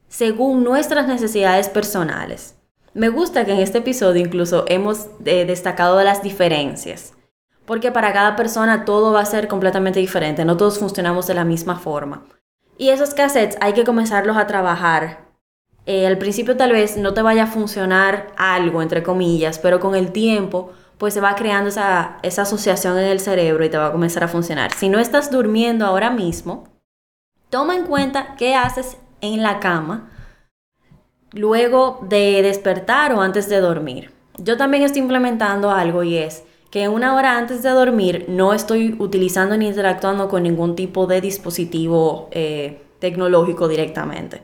según 0.09 0.65
nuestras 0.65 1.07
necesidades 1.07 1.69
personales. 1.69 2.57
Me 2.95 3.11
gusta 3.11 3.45
que 3.45 3.53
en 3.53 3.61
este 3.61 3.79
episodio 3.79 4.25
incluso 4.25 4.65
hemos 4.69 5.09
eh, 5.27 5.45
destacado 5.45 6.03
las 6.03 6.23
diferencias, 6.23 7.13
porque 7.67 7.93
para 7.93 8.15
cada 8.15 8.37
persona 8.37 8.87
todo 8.87 9.13
va 9.13 9.21
a 9.21 9.27
ser 9.27 9.49
completamente 9.49 10.01
diferente, 10.01 10.47
no 10.47 10.57
todos 10.57 10.79
funcionamos 10.79 11.27
de 11.27 11.35
la 11.35 11.45
misma 11.45 11.77
forma. 11.77 12.25
Y 12.79 12.91
esos 12.91 13.15
cassettes 13.15 13.57
hay 13.61 13.73
que 13.73 13.85
comenzarlos 13.85 14.37
a 14.37 14.47
trabajar. 14.47 15.27
Eh, 15.87 16.07
al 16.07 16.19
principio 16.19 16.57
tal 16.57 16.73
vez 16.73 16.97
no 16.97 17.15
te 17.15 17.23
vaya 17.23 17.45
a 17.45 17.47
funcionar 17.47 18.33
algo, 18.37 18.83
entre 18.83 19.03
comillas, 19.03 19.59
pero 19.59 19.81
con 19.81 19.95
el 19.95 20.13
tiempo 20.13 20.73
pues 20.99 21.15
se 21.15 21.21
va 21.21 21.35
creando 21.35 21.69
esa, 21.69 22.17
esa 22.23 22.43
asociación 22.43 22.99
en 22.99 23.05
el 23.05 23.21
cerebro 23.21 23.65
y 23.65 23.69
te 23.69 23.77
va 23.77 23.89
a 23.89 23.93
comenzar 23.93 24.25
a 24.25 24.29
funcionar. 24.29 24.73
Si 24.73 24.89
no 24.89 24.99
estás 24.99 25.31
durmiendo 25.31 25.85
ahora 25.85 26.11
mismo, 26.11 26.65
toma 27.51 27.77
en 27.77 27.85
cuenta 27.85 28.35
qué 28.37 28.55
haces 28.55 28.97
en 29.21 29.43
la 29.43 29.61
cama 29.61 30.11
luego 31.33 32.01
de 32.03 32.43
despertar 32.43 33.13
o 33.13 33.21
antes 33.21 33.49
de 33.49 33.61
dormir. 33.61 34.11
Yo 34.39 34.57
también 34.57 34.83
estoy 34.83 35.03
implementando 35.03 35.71
algo 35.71 36.03
y 36.03 36.17
es 36.17 36.45
que 36.71 36.89
una 36.89 37.15
hora 37.15 37.39
antes 37.39 37.63
de 37.63 37.71
dormir 37.71 38.27
no 38.29 38.53
estoy 38.53 38.97
utilizando 38.99 39.57
ni 39.57 39.69
interactuando 39.69 40.29
con 40.29 40.43
ningún 40.43 40.77
tipo 40.77 41.07
de 41.07 41.21
dispositivo 41.21 42.29
eh, 42.33 42.83
tecnológico 42.99 43.69
directamente. 43.69 44.43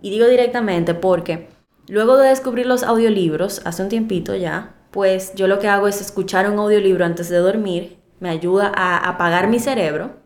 Y 0.00 0.10
digo 0.10 0.26
directamente 0.26 0.94
porque 0.94 1.48
luego 1.88 2.16
de 2.16 2.28
descubrir 2.28 2.66
los 2.66 2.82
audiolibros, 2.82 3.62
hace 3.64 3.82
un 3.82 3.88
tiempito 3.88 4.34
ya, 4.36 4.76
pues 4.90 5.34
yo 5.34 5.48
lo 5.48 5.58
que 5.58 5.68
hago 5.68 5.88
es 5.88 6.00
escuchar 6.00 6.48
un 6.48 6.58
audiolibro 6.58 7.04
antes 7.04 7.28
de 7.28 7.38
dormir, 7.38 7.98
me 8.20 8.30
ayuda 8.30 8.72
a 8.74 9.08
apagar 9.08 9.48
mi 9.48 9.58
cerebro. 9.58 10.16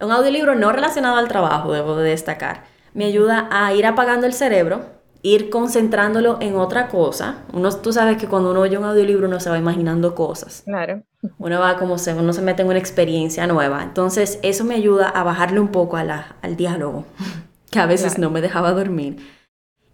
Un 0.00 0.12
audiolibro 0.12 0.54
no 0.54 0.72
relacionado 0.72 1.16
al 1.16 1.28
trabajo, 1.28 1.72
debo 1.72 1.96
de 1.96 2.10
destacar. 2.10 2.64
Me 2.94 3.04
ayuda 3.04 3.48
a 3.50 3.72
ir 3.74 3.86
apagando 3.86 4.26
el 4.26 4.32
cerebro 4.32 4.99
ir 5.22 5.50
concentrándolo 5.50 6.38
en 6.40 6.56
otra 6.56 6.88
cosa. 6.88 7.44
Uno, 7.52 7.70
tú 7.76 7.92
sabes 7.92 8.16
que 8.16 8.26
cuando 8.26 8.50
uno 8.50 8.60
oye 8.60 8.78
un 8.78 8.84
audiolibro 8.84 9.28
uno 9.28 9.40
se 9.40 9.50
va 9.50 9.58
imaginando 9.58 10.14
cosas. 10.14 10.62
Claro. 10.64 11.02
Uno 11.38 11.60
va 11.60 11.76
como 11.76 11.98
se, 11.98 12.14
uno 12.14 12.32
se 12.32 12.42
mete 12.42 12.62
en 12.62 12.68
una 12.68 12.78
experiencia 12.78 13.46
nueva. 13.46 13.82
Entonces 13.82 14.38
eso 14.42 14.64
me 14.64 14.74
ayuda 14.74 15.08
a 15.08 15.22
bajarle 15.22 15.60
un 15.60 15.68
poco 15.68 15.96
a 15.96 16.04
la, 16.04 16.36
al 16.42 16.56
diálogo, 16.56 17.04
que 17.70 17.78
a 17.78 17.86
veces 17.86 18.18
no 18.18 18.30
me 18.30 18.40
dejaba 18.40 18.72
dormir. 18.72 19.18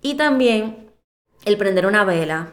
Y 0.00 0.14
también 0.14 0.90
el 1.44 1.56
prender 1.56 1.86
una 1.86 2.04
vela, 2.04 2.52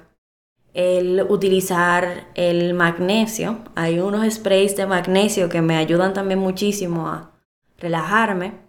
el 0.73 1.25
utilizar 1.29 2.27
el 2.33 2.73
magnesio. 2.73 3.59
Hay 3.75 3.99
unos 3.99 4.31
sprays 4.33 4.75
de 4.75 4.87
magnesio 4.87 5.49
que 5.49 5.61
me 5.61 5.77
ayudan 5.77 6.13
también 6.13 6.39
muchísimo 6.39 7.07
a 7.07 7.31
relajarme 7.77 8.63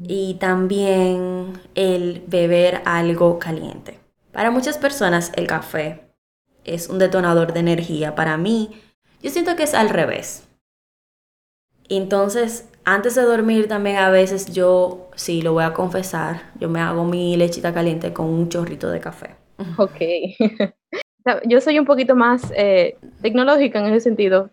y 0.00 0.34
también 0.34 1.52
el 1.74 2.24
beber 2.26 2.82
algo 2.84 3.38
caliente. 3.38 3.98
Para 4.32 4.50
muchas 4.50 4.78
personas 4.78 5.32
el 5.36 5.46
café 5.46 6.00
es 6.64 6.88
un 6.88 6.98
detonador 6.98 7.52
de 7.52 7.60
energía. 7.60 8.14
Para 8.14 8.36
mí, 8.36 8.70
yo 9.22 9.30
siento 9.30 9.56
que 9.56 9.62
es 9.62 9.74
al 9.74 9.88
revés. 9.88 10.46
Entonces, 11.88 12.68
antes 12.84 13.14
de 13.14 13.22
dormir 13.22 13.68
también 13.68 13.96
a 13.96 14.10
veces 14.10 14.52
yo, 14.52 15.10
sí, 15.14 15.42
lo 15.42 15.52
voy 15.52 15.64
a 15.64 15.72
confesar, 15.72 16.52
yo 16.58 16.68
me 16.68 16.80
hago 16.80 17.04
mi 17.04 17.36
lechita 17.36 17.72
caliente 17.72 18.12
con 18.12 18.26
un 18.26 18.48
chorrito 18.48 18.90
de 18.90 19.00
café. 19.00 19.36
Ok. 19.78 20.00
yo 21.48 21.60
soy 21.60 21.78
un 21.78 21.86
poquito 21.86 22.14
más 22.14 22.52
eh, 22.54 22.96
tecnológica 23.22 23.80
en 23.80 23.86
ese 23.86 24.00
sentido, 24.00 24.50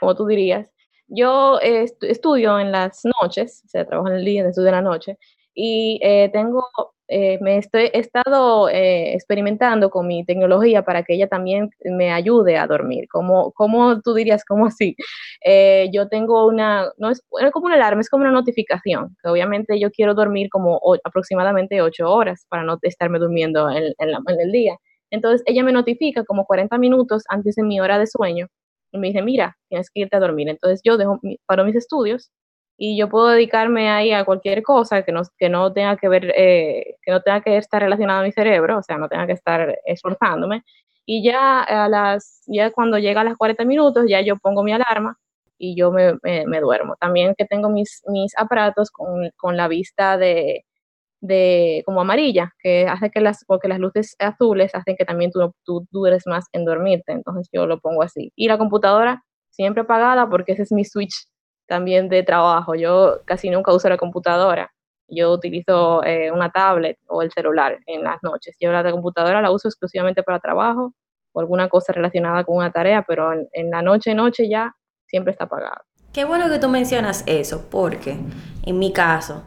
como 0.00 0.16
tú 0.16 0.26
dirías. 0.26 0.68
Yo 1.08 1.58
estudio 1.60 2.60
en 2.60 2.72
las 2.72 3.02
noches, 3.22 3.62
o 3.64 3.68
sea, 3.68 3.86
trabajo 3.86 4.08
en 4.08 4.16
el 4.16 4.24
día, 4.24 4.46
estudio 4.46 4.68
en 4.68 4.74
la 4.74 4.82
noche, 4.82 5.18
y 5.60 5.98
eh, 6.02 6.30
tengo, 6.32 6.64
eh, 7.08 7.38
me 7.40 7.58
estoy, 7.58 7.90
estado 7.92 8.68
eh, 8.68 9.14
experimentando 9.14 9.90
con 9.90 10.06
mi 10.06 10.24
tecnología 10.24 10.84
para 10.84 11.02
que 11.02 11.14
ella 11.14 11.26
también 11.28 11.70
me 11.84 12.12
ayude 12.12 12.56
a 12.58 12.66
dormir. 12.68 13.08
¿Cómo, 13.10 13.52
cómo 13.52 14.00
tú 14.02 14.14
dirías, 14.14 14.44
cómo 14.44 14.66
así? 14.66 14.94
yo 15.92 16.08
tengo 16.08 16.46
una, 16.46 16.92
no 16.98 17.10
es, 17.10 17.22
como 17.52 17.66
una 17.66 17.74
alarma, 17.74 18.02
es 18.02 18.10
como 18.10 18.22
una 18.22 18.32
notificación, 18.32 19.16
que 19.22 19.30
obviamente 19.30 19.80
yo 19.80 19.90
quiero 19.90 20.14
dormir 20.14 20.48
como 20.50 20.80
aproximadamente 21.04 21.82
ocho 21.82 22.08
horas 22.08 22.46
para 22.48 22.62
no 22.62 22.78
estarme 22.82 23.18
durmiendo 23.18 23.68
en, 23.70 23.84
en 23.98 24.40
el 24.40 24.52
día. 24.52 24.76
Entonces 25.10 25.42
ella 25.46 25.64
me 25.64 25.72
notifica 25.72 26.24
como 26.24 26.44
40 26.44 26.78
minutos 26.78 27.24
antes 27.30 27.56
de 27.56 27.62
mi 27.64 27.80
hora 27.80 27.98
de 27.98 28.06
sueño 28.06 28.46
y 28.92 28.98
me 28.98 29.08
dice, 29.08 29.22
mira, 29.22 29.56
tienes 29.68 29.90
que 29.90 30.00
irte 30.00 30.16
a 30.16 30.20
dormir. 30.20 30.48
Entonces 30.48 30.80
yo 30.84 30.96
dejo, 30.96 31.20
paro 31.46 31.64
mis 31.64 31.76
estudios 31.76 32.30
y 32.76 32.98
yo 32.98 33.08
puedo 33.08 33.28
dedicarme 33.28 33.90
ahí 33.90 34.12
a 34.12 34.24
cualquier 34.24 34.62
cosa 34.62 35.02
que 35.02 35.12
no, 35.12 35.22
que 35.38 35.48
no 35.48 35.72
tenga 35.72 35.96
que 35.96 36.08
ver, 36.08 36.32
eh, 36.36 36.96
que 37.02 37.10
no 37.10 37.20
tenga 37.22 37.40
que 37.42 37.56
estar 37.56 37.82
relacionada 37.82 38.20
a 38.20 38.22
mi 38.24 38.32
cerebro, 38.32 38.78
o 38.78 38.82
sea, 38.82 38.98
no 38.98 39.08
tenga 39.08 39.26
que 39.26 39.32
estar 39.32 39.78
esforzándome. 39.84 40.62
Y 41.06 41.24
ya 41.24 41.62
a 41.62 41.88
las, 41.88 42.42
ya 42.46 42.70
cuando 42.70 42.98
llega 42.98 43.22
a 43.22 43.24
las 43.24 43.36
40 43.36 43.64
minutos, 43.64 44.04
ya 44.08 44.20
yo 44.20 44.36
pongo 44.36 44.62
mi 44.62 44.72
alarma 44.72 45.16
y 45.58 45.76
yo 45.76 45.90
me, 45.90 46.18
me, 46.22 46.60
duermo. 46.60 46.96
También 47.00 47.34
que 47.36 47.46
tengo 47.46 47.68
mis, 47.70 48.02
mis 48.06 48.32
aparatos 48.38 48.90
con, 48.90 49.30
con 49.36 49.56
la 49.56 49.68
vista 49.68 50.18
de, 50.18 50.64
de 51.20 51.82
como 51.84 52.00
amarilla, 52.00 52.52
que 52.60 52.86
hace 52.86 53.10
que 53.10 53.20
las, 53.20 53.44
porque 53.46 53.68
las 53.68 53.78
luces 53.78 54.14
azules 54.18 54.74
hacen 54.74 54.96
que 54.96 55.04
también 55.04 55.30
tú, 55.32 55.52
tú 55.64 55.86
dures 55.90 56.26
más 56.26 56.46
en 56.52 56.64
dormirte, 56.64 57.12
entonces 57.12 57.48
yo 57.52 57.66
lo 57.66 57.80
pongo 57.80 58.02
así. 58.02 58.32
Y 58.36 58.48
la 58.48 58.58
computadora 58.58 59.24
siempre 59.50 59.82
apagada 59.82 60.28
porque 60.28 60.52
ese 60.52 60.62
es 60.62 60.72
mi 60.72 60.84
switch 60.84 61.26
también 61.66 62.08
de 62.08 62.22
trabajo. 62.22 62.74
Yo 62.74 63.20
casi 63.24 63.50
nunca 63.50 63.72
uso 63.72 63.88
la 63.88 63.98
computadora. 63.98 64.70
Yo 65.08 65.32
utilizo 65.32 66.04
eh, 66.04 66.30
una 66.30 66.50
tablet 66.50 66.98
o 67.08 67.22
el 67.22 67.32
celular 67.32 67.78
en 67.86 68.02
las 68.04 68.18
noches. 68.22 68.56
Yo 68.60 68.70
la 68.72 68.90
computadora 68.90 69.42
la 69.42 69.50
uso 69.50 69.68
exclusivamente 69.68 70.22
para 70.22 70.38
trabajo 70.38 70.94
o 71.32 71.40
alguna 71.40 71.68
cosa 71.68 71.92
relacionada 71.92 72.44
con 72.44 72.56
una 72.56 72.70
tarea, 72.70 73.04
pero 73.06 73.32
en, 73.32 73.48
en 73.52 73.70
la 73.70 73.82
noche, 73.82 74.14
noche 74.14 74.48
ya 74.48 74.74
siempre 75.06 75.32
está 75.32 75.44
apagada. 75.44 75.84
Qué 76.12 76.24
bueno 76.24 76.48
que 76.48 76.58
tú 76.58 76.68
mencionas 76.68 77.22
eso, 77.26 77.68
porque 77.70 78.18
en 78.64 78.78
mi 78.78 78.92
caso, 78.92 79.46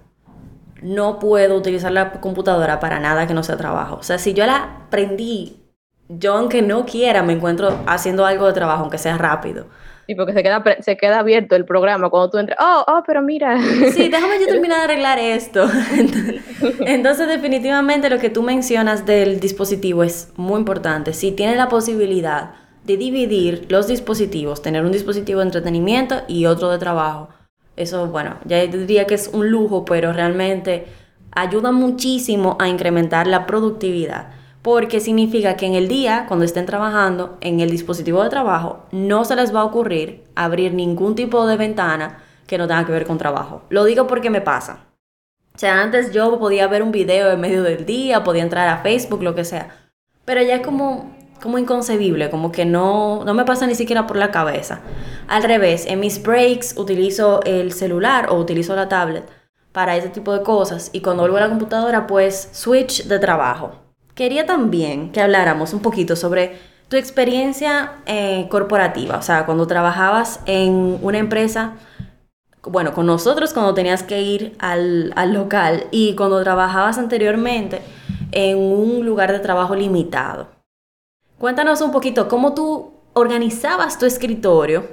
no 0.81 1.19
puedo 1.19 1.55
utilizar 1.55 1.91
la 1.91 2.11
computadora 2.13 2.79
para 2.79 2.99
nada 2.99 3.27
que 3.27 3.33
no 3.33 3.43
sea 3.43 3.57
trabajo. 3.57 3.95
O 3.95 4.03
sea, 4.03 4.17
si 4.17 4.33
yo 4.33 4.45
la 4.45 4.87
prendí, 4.89 5.61
yo 6.09 6.33
aunque 6.33 6.61
no 6.61 6.85
quiera, 6.85 7.23
me 7.23 7.33
encuentro 7.33 7.79
haciendo 7.87 8.25
algo 8.25 8.47
de 8.47 8.53
trabajo, 8.53 8.81
aunque 8.81 8.97
sea 8.97 9.17
rápido. 9.17 9.67
Sí, 10.07 10.15
porque 10.15 10.33
se 10.33 10.43
queda, 10.43 10.63
se 10.81 10.97
queda 10.97 11.19
abierto 11.19 11.55
el 11.55 11.65
programa 11.65 12.09
cuando 12.09 12.31
tú 12.31 12.37
entras. 12.37 12.57
Oh, 12.59 12.83
oh, 12.87 13.03
pero 13.05 13.21
mira. 13.21 13.61
Sí, 13.93 14.09
déjame 14.09 14.39
yo 14.39 14.47
terminar 14.49 14.79
de 14.79 14.83
arreglar 14.85 15.19
esto. 15.19 15.69
Entonces, 16.85 17.27
definitivamente 17.27 18.09
lo 18.09 18.19
que 18.19 18.29
tú 18.29 18.41
mencionas 18.41 19.05
del 19.05 19.39
dispositivo 19.39 20.03
es 20.03 20.33
muy 20.35 20.59
importante. 20.59 21.13
Si 21.13 21.31
tienes 21.31 21.57
la 21.57 21.69
posibilidad 21.69 22.55
de 22.83 22.97
dividir 22.97 23.67
los 23.69 23.87
dispositivos, 23.87 24.61
tener 24.61 24.83
un 24.83 24.91
dispositivo 24.91 25.39
de 25.39 25.45
entretenimiento 25.45 26.23
y 26.27 26.45
otro 26.45 26.69
de 26.69 26.79
trabajo, 26.79 27.29
eso, 27.75 28.07
bueno, 28.07 28.37
ya 28.45 28.65
diría 28.65 29.05
que 29.07 29.15
es 29.15 29.29
un 29.33 29.49
lujo, 29.49 29.85
pero 29.85 30.13
realmente 30.13 30.87
ayuda 31.31 31.71
muchísimo 31.71 32.57
a 32.59 32.67
incrementar 32.67 33.27
la 33.27 33.45
productividad. 33.47 34.33
porque 34.61 34.99
significa 34.99 35.55
que 35.57 35.65
en 35.65 35.73
el 35.73 35.87
día, 35.87 36.25
cuando 36.27 36.45
estén 36.45 36.67
trabajando 36.67 37.37
en 37.41 37.61
el 37.61 37.71
dispositivo 37.71 38.23
de 38.23 38.29
trabajo, 38.29 38.85
no 38.91 39.25
se 39.25 39.35
les 39.35 39.55
va 39.55 39.61
a 39.61 39.65
ocurrir 39.65 40.23
abrir 40.35 40.73
ningún 40.73 41.15
tipo 41.15 41.47
de 41.47 41.57
ventana 41.57 42.19
que 42.45 42.59
no 42.59 42.67
tenga 42.67 42.85
que 42.85 42.91
ver 42.91 43.07
con 43.07 43.17
trabajo. 43.17 43.63
Lo 43.69 43.85
digo 43.85 44.05
porque 44.05 44.29
me 44.29 44.41
pasa. 44.41 44.85
O 45.55 45.57
sea, 45.57 45.81
antes 45.81 46.11
yo 46.11 46.37
podía 46.37 46.67
ver 46.67 46.83
un 46.83 46.91
video 46.91 47.31
en 47.31 47.39
medio 47.39 47.63
del 47.63 47.85
día, 47.85 48.23
podía 48.23 48.43
entrar 48.43 48.67
a 48.67 48.83
Facebook, 48.83 49.23
lo 49.23 49.33
que 49.33 49.45
sea. 49.45 49.69
Pero 50.25 50.43
ya 50.43 50.55
es 50.55 50.61
como, 50.61 51.11
como 51.41 51.57
inconcebible, 51.57 52.29
como 52.29 52.51
que 52.51 52.65
no, 52.65 53.23
no 53.25 53.33
me 53.33 53.45
pasa 53.45 53.67
ni 53.67 53.75
siquiera 53.75 54.07
por 54.07 54.17
la 54.17 54.31
cabeza. 54.31 54.81
Al 55.27 55.43
revés, 55.43 55.85
en 55.87 55.99
mis 55.99 56.21
breaks 56.21 56.77
utilizo 56.77 57.41
el 57.43 57.73
celular 57.73 58.27
o 58.29 58.35
utilizo 58.35 58.75
la 58.75 58.87
tablet 58.87 59.27
para 59.71 59.95
ese 59.95 60.09
tipo 60.09 60.33
de 60.33 60.43
cosas 60.43 60.89
y 60.93 61.01
cuando 61.01 61.23
vuelvo 61.23 61.37
a 61.37 61.41
la 61.41 61.49
computadora 61.49 62.07
pues 62.07 62.49
switch 62.51 63.05
de 63.05 63.19
trabajo. 63.19 63.71
Quería 64.15 64.45
también 64.45 65.11
que 65.11 65.21
habláramos 65.21 65.73
un 65.73 65.81
poquito 65.81 66.15
sobre 66.15 66.57
tu 66.89 66.97
experiencia 66.97 67.93
eh, 68.05 68.47
corporativa, 68.49 69.17
o 69.17 69.21
sea, 69.21 69.45
cuando 69.45 69.65
trabajabas 69.65 70.41
en 70.45 70.99
una 71.01 71.19
empresa, 71.19 71.75
bueno, 72.63 72.93
con 72.93 73.05
nosotros 73.05 73.53
cuando 73.53 73.73
tenías 73.73 74.03
que 74.03 74.21
ir 74.21 74.55
al, 74.59 75.13
al 75.15 75.33
local 75.33 75.85
y 75.91 76.15
cuando 76.15 76.43
trabajabas 76.43 76.97
anteriormente 76.97 77.81
en 78.33 78.57
un 78.57 79.05
lugar 79.05 79.31
de 79.31 79.39
trabajo 79.39 79.73
limitado. 79.73 80.60
Cuéntanos 81.41 81.81
un 81.81 81.91
poquito 81.91 82.27
cómo 82.27 82.53
tú 82.53 82.93
organizabas 83.13 83.97
tu 83.97 84.05
escritorio 84.05 84.85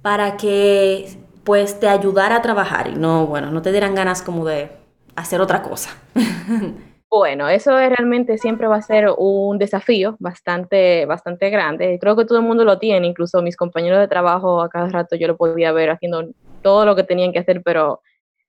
para 0.00 0.38
que 0.38 1.06
pues 1.44 1.78
te 1.78 1.86
ayudara 1.86 2.36
a 2.36 2.40
trabajar 2.40 2.88
y 2.88 2.94
no, 2.94 3.26
bueno, 3.26 3.50
no 3.50 3.60
te 3.60 3.72
dieran 3.72 3.94
ganas 3.94 4.22
como 4.22 4.46
de 4.46 4.70
hacer 5.14 5.40
otra 5.42 5.62
cosa. 5.62 5.90
Bueno, 7.14 7.46
eso 7.50 7.72
realmente 7.72 8.38
siempre 8.38 8.66
va 8.68 8.76
a 8.76 8.80
ser 8.80 9.10
un 9.18 9.58
desafío 9.58 10.16
bastante, 10.18 11.04
bastante 11.04 11.50
grande. 11.50 11.98
Creo 12.00 12.16
que 12.16 12.24
todo 12.24 12.38
el 12.38 12.44
mundo 12.46 12.64
lo 12.64 12.78
tiene, 12.78 13.06
incluso 13.06 13.42
mis 13.42 13.54
compañeros 13.54 14.00
de 14.00 14.08
trabajo 14.08 14.62
a 14.62 14.70
cada 14.70 14.88
rato 14.88 15.14
yo 15.14 15.28
lo 15.28 15.36
podía 15.36 15.72
ver 15.72 15.90
haciendo 15.90 16.30
todo 16.62 16.86
lo 16.86 16.96
que 16.96 17.04
tenían 17.04 17.30
que 17.34 17.40
hacer, 17.40 17.60
pero, 17.62 18.00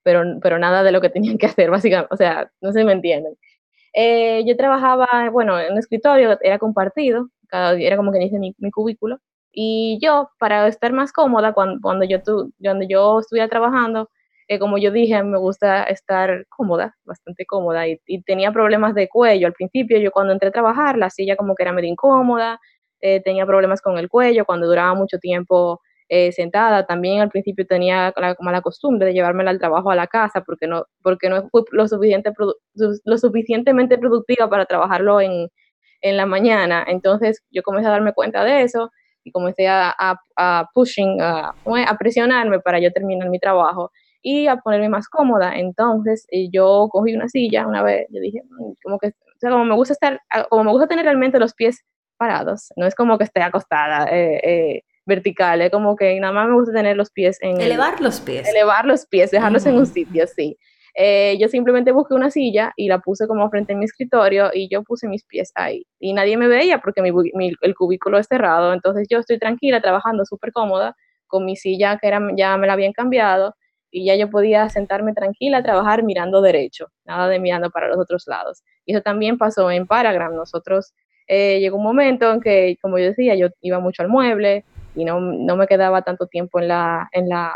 pero, 0.02 0.24
pero 0.42 0.60
nada 0.60 0.82
de 0.82 0.94
lo 0.94 1.02
que 1.02 1.10
tenían 1.10 1.38
que 1.38 1.48
hacer, 1.48 1.70
básicamente. 1.72 2.14
O 2.14 2.16
sea, 2.16 2.50
no 2.62 2.72
se 2.72 2.86
me 2.86 2.94
entienden. 2.94 3.36
Eh, 3.94 4.44
yo 4.46 4.58
trabajaba, 4.58 5.08
bueno, 5.32 5.60
en 5.60 5.74
un 5.74 5.78
escritorio, 5.80 6.38
era 6.42 6.60
compartido, 6.60 7.30
cada, 7.48 7.80
era 7.80 7.98
como 7.98 8.12
que 8.12 8.20
dice 8.20 8.40
mi, 8.40 8.56
mi 8.58 8.72
cubículo, 8.72 9.20
y 9.52 10.00
yo, 10.02 10.32
para 10.40 10.68
estar 10.68 10.92
más 10.94 11.14
cómoda 11.14 11.54
cuando, 11.54 11.80
cuando, 11.82 12.06
yo, 12.06 12.18
cuando 12.60 12.86
yo 12.90 13.20
estuviera 13.20 13.48
trabajando, 13.48 14.10
eh, 14.48 14.60
como 14.60 14.78
yo 14.80 14.92
dije, 14.92 15.22
me 15.24 15.38
gusta 15.38 15.84
estar 15.84 16.46
cómoda, 16.50 16.96
bastante 17.06 17.46
cómoda, 17.46 17.88
y, 17.88 18.00
tenía 18.24 18.52
problemas 18.52 18.96
de 18.96 19.08
cuello. 19.08 19.48
Al 19.48 19.54
principio, 19.54 20.00
yo 20.00 20.12
cuando 20.12 20.34
entré 20.34 20.50
a 20.50 20.52
trabajar, 20.52 20.98
la 20.98 21.10
silla 21.12 21.36
como 21.36 21.56
que 21.56 21.64
era 21.64 21.72
medio 21.72 21.90
incómoda, 21.90 22.60
eh, 23.00 23.22
tenía 23.22 23.46
problemas 23.46 23.82
con 23.82 23.98
el 24.00 24.10
cuello, 24.10 24.46
cuando 24.46 24.68
duraba 24.68 24.96
mucho 24.96 25.20
tiempo 25.20 25.82
eh, 26.10 26.32
sentada. 26.32 26.86
También 26.86 27.22
al 27.22 27.30
principio 27.30 27.66
tenía 27.66 28.14
la 28.16 28.36
mala 28.40 28.62
costumbre 28.62 29.08
de 29.08 29.14
llevármela 29.14 29.52
al 29.52 29.60
trabajo 29.60 29.92
a 29.92 29.96
la 29.96 30.08
casa 30.08 30.42
porque 30.42 30.68
no, 30.68 30.86
porque 31.02 31.30
no 31.30 31.50
fui 31.50 31.64
lo, 31.72 31.88
suficiente, 31.88 32.32
lo 32.74 33.18
suficientemente 33.18 33.98
productiva 33.98 34.50
para 34.50 34.66
trabajarlo 34.66 35.22
en, 35.22 35.50
en 36.02 36.18
la 36.18 36.26
mañana. 36.26 36.86
Entonces 36.88 37.44
yo 37.50 37.64
comencé 37.64 37.88
a 37.88 37.92
darme 37.92 38.14
cuenta 38.14 38.44
de 38.44 38.62
eso 38.64 38.92
y 39.24 39.32
comencé 39.32 39.68
a, 39.68 39.96
a, 39.98 40.70
pushing, 40.74 41.22
a, 41.22 41.54
a, 41.66 41.98
presionarme 41.98 42.60
para 42.60 42.80
yo 42.80 42.92
terminar 42.92 43.30
mi 43.30 43.40
trabajo 43.40 43.92
y 44.22 44.48
a 44.48 44.58
ponerme 44.58 44.90
más 44.90 45.08
cómoda. 45.10 45.56
Entonces 45.56 46.28
yo 46.52 46.88
cogí 46.92 47.16
una 47.16 47.30
silla 47.30 47.66
una 47.68 47.84
vez, 47.84 48.08
yo 48.10 48.20
dije, 48.20 48.42
mm, 48.44 48.74
como 48.84 49.00
que, 49.00 49.08
o 49.08 49.40
sea, 49.40 49.50
como 49.50 49.66
me 49.66 49.76
gusta 49.76 49.94
estar, 49.94 50.20
como 50.50 50.66
me 50.66 50.72
gusta 50.72 50.88
tener 50.88 51.06
realmente 51.06 51.40
los 51.40 51.54
pies 51.54 51.84
parados, 52.18 52.72
no 52.76 52.86
es 52.86 52.96
como 52.96 53.18
que 53.18 53.24
esté 53.26 53.42
acostada 53.42 54.06
eh, 54.12 54.40
eh, 54.44 54.84
vertical, 55.06 55.62
es 55.62 55.72
como 55.72 55.96
que 55.96 56.20
nada 56.20 56.34
más 56.34 56.48
me 56.48 56.56
gusta 56.56 56.74
tener 56.74 56.96
los 56.96 57.12
pies 57.12 57.38
en... 57.42 57.60
Elevar 57.60 58.00
los 58.02 58.22
pies. 58.22 58.48
Elevar 58.48 58.86
los 58.86 59.06
pies, 59.06 59.32
dejarlos 59.32 59.66
en 59.66 59.76
un 59.76 59.86
sitio, 59.86 60.26
sí. 60.28 60.58
Eh, 60.96 61.38
yo 61.40 61.48
simplemente 61.48 61.92
busqué 61.92 62.14
una 62.14 62.30
silla 62.30 62.72
y 62.76 62.88
la 62.88 63.00
puse 63.00 63.28
como 63.28 63.50
frente 63.50 63.74
a 63.74 63.76
mi 63.76 63.86
escritorio 63.86 64.52
y 64.54 64.70
yo 64.70 64.84
puse 64.84 65.08
mis 65.08 65.26
pies 65.26 65.52
ahí. 65.56 65.86
Y 66.00 66.14
nadie 66.14 66.38
me 66.38 66.48
veía 66.48 66.80
porque 66.80 67.02
mi, 67.02 67.54
el 67.62 67.76
cubículo 67.76 68.20
es 68.20 68.28
cerrado, 68.28 68.74
entonces 68.74 69.08
yo 69.10 69.20
estoy 69.20 69.40
tranquila, 69.40 69.82
trabajando 69.82 70.24
súper 70.26 70.52
cómoda, 70.52 70.96
con 71.26 71.46
mi 71.46 71.56
silla 71.56 71.98
que 71.98 72.08
era, 72.08 72.22
ya 72.38 72.58
me 72.58 72.68
la 72.68 72.74
habían 72.74 72.94
cambiado 72.94 73.56
y 73.90 74.06
ya 74.06 74.16
yo 74.16 74.30
podía 74.30 74.70
sentarme 74.70 75.14
tranquila 75.14 75.60
a 75.60 75.64
trabajar 75.64 76.04
mirando 76.04 76.42
derecho, 76.42 76.88
nada 77.06 77.28
de 77.28 77.40
mirando 77.40 77.72
para 77.72 77.88
los 77.88 77.98
otros 77.98 78.26
lados. 78.28 78.62
Y 78.86 78.94
eso 78.94 79.02
también 79.02 79.38
pasó 79.38 79.72
en 79.72 79.88
Paragram. 79.88 80.36
Nosotros 80.36 80.94
eh, 81.28 81.60
llegó 81.60 81.78
un 81.78 81.84
momento 81.84 82.32
en 82.32 82.40
que, 82.40 82.78
como 82.82 83.00
yo 83.00 83.06
decía, 83.06 83.36
yo 83.36 83.48
iba 83.62 83.80
mucho 83.80 84.04
al 84.04 84.10
mueble 84.10 84.64
y 84.96 85.06
no, 85.06 85.20
no 85.20 85.56
me 85.56 85.68
quedaba 85.68 86.02
tanto 86.02 86.28
tiempo 86.28 86.60
en 86.60 86.68
la, 86.68 87.10
en 87.12 87.30
la 87.30 87.54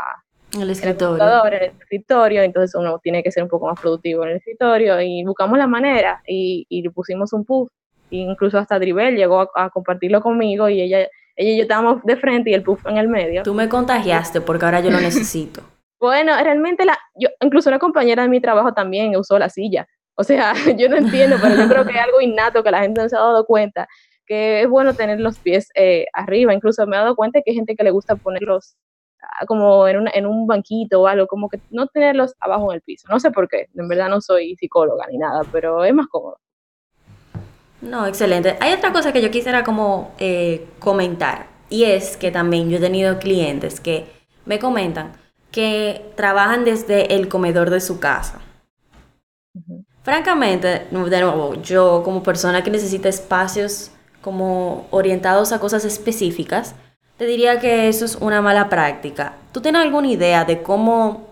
el 0.58 0.70
escritorio. 0.70 1.46
En 1.46 1.54
el, 1.54 1.62
escritorio, 1.78 2.42
entonces 2.42 2.74
uno 2.74 2.98
tiene 3.02 3.22
que 3.22 3.30
ser 3.30 3.42
un 3.42 3.48
poco 3.48 3.66
más 3.66 3.78
productivo 3.78 4.24
en 4.24 4.30
el 4.30 4.36
escritorio 4.36 5.00
y 5.00 5.22
buscamos 5.24 5.58
la 5.58 5.66
manera 5.66 6.22
y, 6.26 6.66
y 6.68 6.82
le 6.82 6.90
pusimos 6.90 7.32
un 7.32 7.44
puff. 7.44 7.70
Incluso 8.10 8.58
hasta 8.58 8.78
Dribel 8.78 9.16
llegó 9.16 9.50
a, 9.54 9.68
compartirlo 9.70 10.22
conmigo 10.22 10.68
y 10.70 10.80
ella, 10.80 11.00
ella 11.36 11.50
y 11.52 11.56
yo 11.56 11.62
estábamos 11.62 12.02
de 12.04 12.16
frente 12.16 12.50
y 12.50 12.54
el 12.54 12.62
puff 12.62 12.86
en 12.86 12.96
el 12.96 13.08
medio. 13.08 13.42
Tú 13.42 13.52
me 13.52 13.68
contagiaste 13.68 14.40
porque 14.40 14.64
ahora 14.64 14.80
yo 14.80 14.90
lo 14.90 15.00
necesito. 15.00 15.62
bueno, 16.00 16.32
realmente 16.42 16.86
la, 16.86 16.98
yo, 17.14 17.28
incluso 17.42 17.68
una 17.68 17.78
compañera 17.78 18.22
de 18.22 18.30
mi 18.30 18.40
trabajo 18.40 18.72
también 18.72 19.14
usó 19.16 19.38
la 19.38 19.50
silla. 19.50 19.86
O 20.14 20.24
sea, 20.24 20.54
yo 20.78 20.88
no 20.88 20.96
entiendo, 20.96 21.36
pero 21.40 21.54
yo 21.56 21.68
creo 21.68 21.84
que 21.84 21.92
es 21.92 22.00
algo 22.00 22.20
innato 22.20 22.62
que 22.62 22.70
la 22.70 22.80
gente 22.80 23.02
no 23.02 23.08
se 23.08 23.16
ha 23.16 23.20
dado 23.20 23.44
cuenta, 23.44 23.86
que 24.28 24.62
es 24.62 24.68
bueno 24.68 24.94
tener 24.94 25.18
los 25.18 25.38
pies 25.38 25.70
eh, 25.74 26.06
arriba. 26.12 26.54
Incluso 26.54 26.86
me 26.86 26.96
he 26.96 27.00
dado 27.00 27.16
cuenta 27.16 27.40
que 27.42 27.50
hay 27.50 27.56
gente 27.56 27.74
que 27.74 27.82
le 27.82 27.90
gusta 27.90 28.14
ponerlos 28.14 28.76
Ah, 29.20 29.46
como 29.46 29.88
en, 29.88 30.08
en 30.14 30.26
un 30.26 30.46
banquito 30.46 31.02
o 31.02 31.06
algo, 31.06 31.26
como 31.26 31.48
que 31.48 31.60
no 31.70 31.88
tenerlos 31.88 32.34
abajo 32.38 32.70
en 32.70 32.76
el 32.76 32.82
piso. 32.82 33.08
No 33.10 33.18
sé 33.18 33.30
por 33.30 33.48
qué, 33.48 33.68
en 33.74 33.88
verdad 33.88 34.08
no 34.08 34.20
soy 34.20 34.54
psicóloga 34.56 35.06
ni 35.10 35.18
nada, 35.18 35.42
pero 35.50 35.84
es 35.84 35.92
más 35.92 36.06
cómodo. 36.06 36.38
No, 37.80 38.06
excelente. 38.06 38.56
Hay 38.60 38.72
otra 38.72 38.92
cosa 38.92 39.12
que 39.12 39.22
yo 39.22 39.30
quisiera 39.30 39.64
como 39.64 40.12
eh, 40.18 40.68
comentar 40.78 41.46
y 41.68 41.84
es 41.84 42.16
que 42.16 42.30
también 42.30 42.70
yo 42.70 42.78
he 42.78 42.80
tenido 42.80 43.18
clientes 43.18 43.80
que 43.80 44.06
me 44.46 44.58
comentan 44.58 45.12
que 45.50 46.12
trabajan 46.16 46.64
desde 46.64 47.14
el 47.14 47.28
comedor 47.28 47.70
de 47.70 47.80
su 47.80 47.98
casa. 47.98 48.40
Francamente, 50.02 50.86
de 50.90 51.20
nuevo, 51.20 51.54
yo 51.62 52.02
como 52.04 52.22
persona 52.22 52.62
que 52.62 52.70
necesita 52.70 53.08
espacios 53.08 53.90
como 54.28 54.86
orientados 54.90 55.52
a 55.52 55.58
cosas 55.58 55.86
específicas, 55.86 56.74
te 57.16 57.24
diría 57.24 57.60
que 57.60 57.88
eso 57.88 58.04
es 58.04 58.16
una 58.16 58.42
mala 58.42 58.68
práctica. 58.68 59.32
¿Tú 59.52 59.62
tienes 59.62 59.80
alguna 59.80 60.08
idea 60.08 60.44
de 60.44 60.62
cómo 60.62 61.28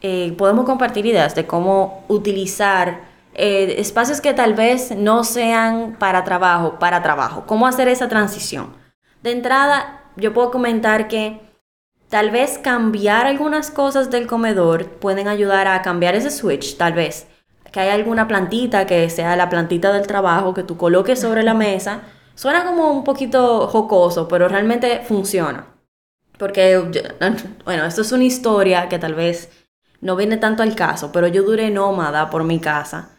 eh, 0.00 0.34
podemos 0.36 0.64
compartir 0.64 1.06
ideas 1.06 1.36
de 1.36 1.46
cómo 1.46 2.04
utilizar 2.08 3.02
eh, 3.34 3.76
espacios 3.78 4.20
que 4.20 4.34
tal 4.34 4.54
vez 4.54 4.90
no 4.96 5.22
sean 5.22 5.94
para 6.00 6.24
trabajo, 6.24 6.80
para 6.80 7.00
trabajo? 7.00 7.44
¿Cómo 7.46 7.68
hacer 7.68 7.86
esa 7.86 8.08
transición? 8.08 8.74
De 9.22 9.30
entrada, 9.30 10.00
yo 10.16 10.34
puedo 10.34 10.50
comentar 10.50 11.06
que 11.06 11.40
tal 12.08 12.32
vez 12.32 12.58
cambiar 12.58 13.26
algunas 13.26 13.70
cosas 13.70 14.10
del 14.10 14.26
comedor 14.26 14.86
pueden 14.86 15.28
ayudar 15.28 15.68
a 15.68 15.80
cambiar 15.82 16.16
ese 16.16 16.32
switch, 16.32 16.76
tal 16.76 16.94
vez. 16.94 17.28
Que 17.70 17.78
haya 17.78 17.94
alguna 17.94 18.26
plantita 18.26 18.84
que 18.84 19.08
sea 19.10 19.36
la 19.36 19.48
plantita 19.48 19.92
del 19.92 20.08
trabajo 20.08 20.54
que 20.54 20.64
tú 20.64 20.76
coloques 20.76 21.20
sobre 21.20 21.44
la 21.44 21.54
mesa 21.66 22.00
Suena 22.36 22.64
como 22.64 22.92
un 22.92 23.02
poquito 23.02 23.66
jocoso, 23.66 24.28
pero 24.28 24.46
realmente 24.46 25.00
funciona. 25.00 25.66
Porque, 26.38 26.78
bueno, 27.64 27.84
esto 27.84 28.02
es 28.02 28.12
una 28.12 28.24
historia 28.24 28.88
que 28.88 29.00
tal 29.00 29.14
vez 29.14 29.50
no 30.00 30.14
viene 30.14 30.36
tanto 30.36 30.62
al 30.62 30.76
caso, 30.76 31.10
pero 31.10 31.26
yo 31.26 31.42
duré 31.42 31.70
nómada 31.70 32.30
por 32.30 32.44
mi 32.44 32.60
casa 32.60 33.10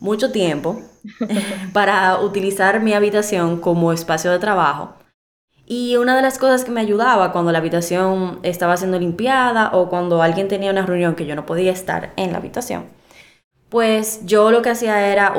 mucho 0.00 0.32
tiempo 0.32 0.80
para 1.72 2.18
utilizar 2.20 2.80
mi 2.80 2.92
habitación 2.92 3.60
como 3.60 3.92
espacio 3.92 4.32
de 4.32 4.40
trabajo. 4.40 4.94
Y 5.64 5.96
una 5.96 6.16
de 6.16 6.22
las 6.22 6.38
cosas 6.38 6.64
que 6.64 6.72
me 6.72 6.80
ayudaba 6.80 7.30
cuando 7.30 7.52
la 7.52 7.58
habitación 7.58 8.40
estaba 8.42 8.76
siendo 8.76 8.98
limpiada 8.98 9.70
o 9.74 9.88
cuando 9.88 10.20
alguien 10.20 10.48
tenía 10.48 10.72
una 10.72 10.84
reunión 10.84 11.14
que 11.14 11.24
yo 11.24 11.36
no 11.36 11.46
podía 11.46 11.70
estar 11.70 12.12
en 12.16 12.32
la 12.32 12.38
habitación, 12.38 12.86
pues 13.72 14.20
yo 14.26 14.50
lo 14.50 14.60
que 14.60 14.68
hacía 14.68 15.10
era 15.10 15.32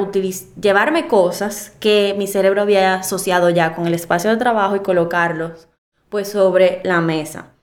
llevarme 0.60 1.08
cosas 1.08 1.70
que 1.80 2.16
mi 2.18 2.26
cerebro 2.26 2.64
había 2.64 2.96
asociado 2.96 3.52
ya 3.52 3.76
con 3.76 3.86
el 3.86 3.94
espacio 3.94 4.32
de 4.32 4.38
trabajo 4.38 4.76
y 4.76 4.80
colocarlos 4.80 5.70
pues 6.10 6.32
sobre 6.32 6.82
la 6.84 7.00
mesa. 7.00 7.54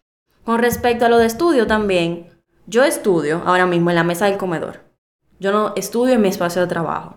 Con 0.45 0.61
respecto 0.61 1.07
a 1.07 1.09
lo 1.09 1.19
de 1.19 1.27
estudio 1.27 1.67
también, 1.67 2.29
yo 2.69 2.85
estudio 2.85 3.43
ahora 3.47 3.67
mismo 3.67 3.91
en 3.91 3.97
la 3.97 4.05
mesa 4.05 4.27
del 4.27 4.39
comedor. 4.39 4.79
Yo 5.41 5.51
no 5.51 5.73
estudio 5.75 6.15
en 6.15 6.23
mi 6.23 6.29
espacio 6.29 6.63
de 6.63 6.69
trabajo. 6.69 7.17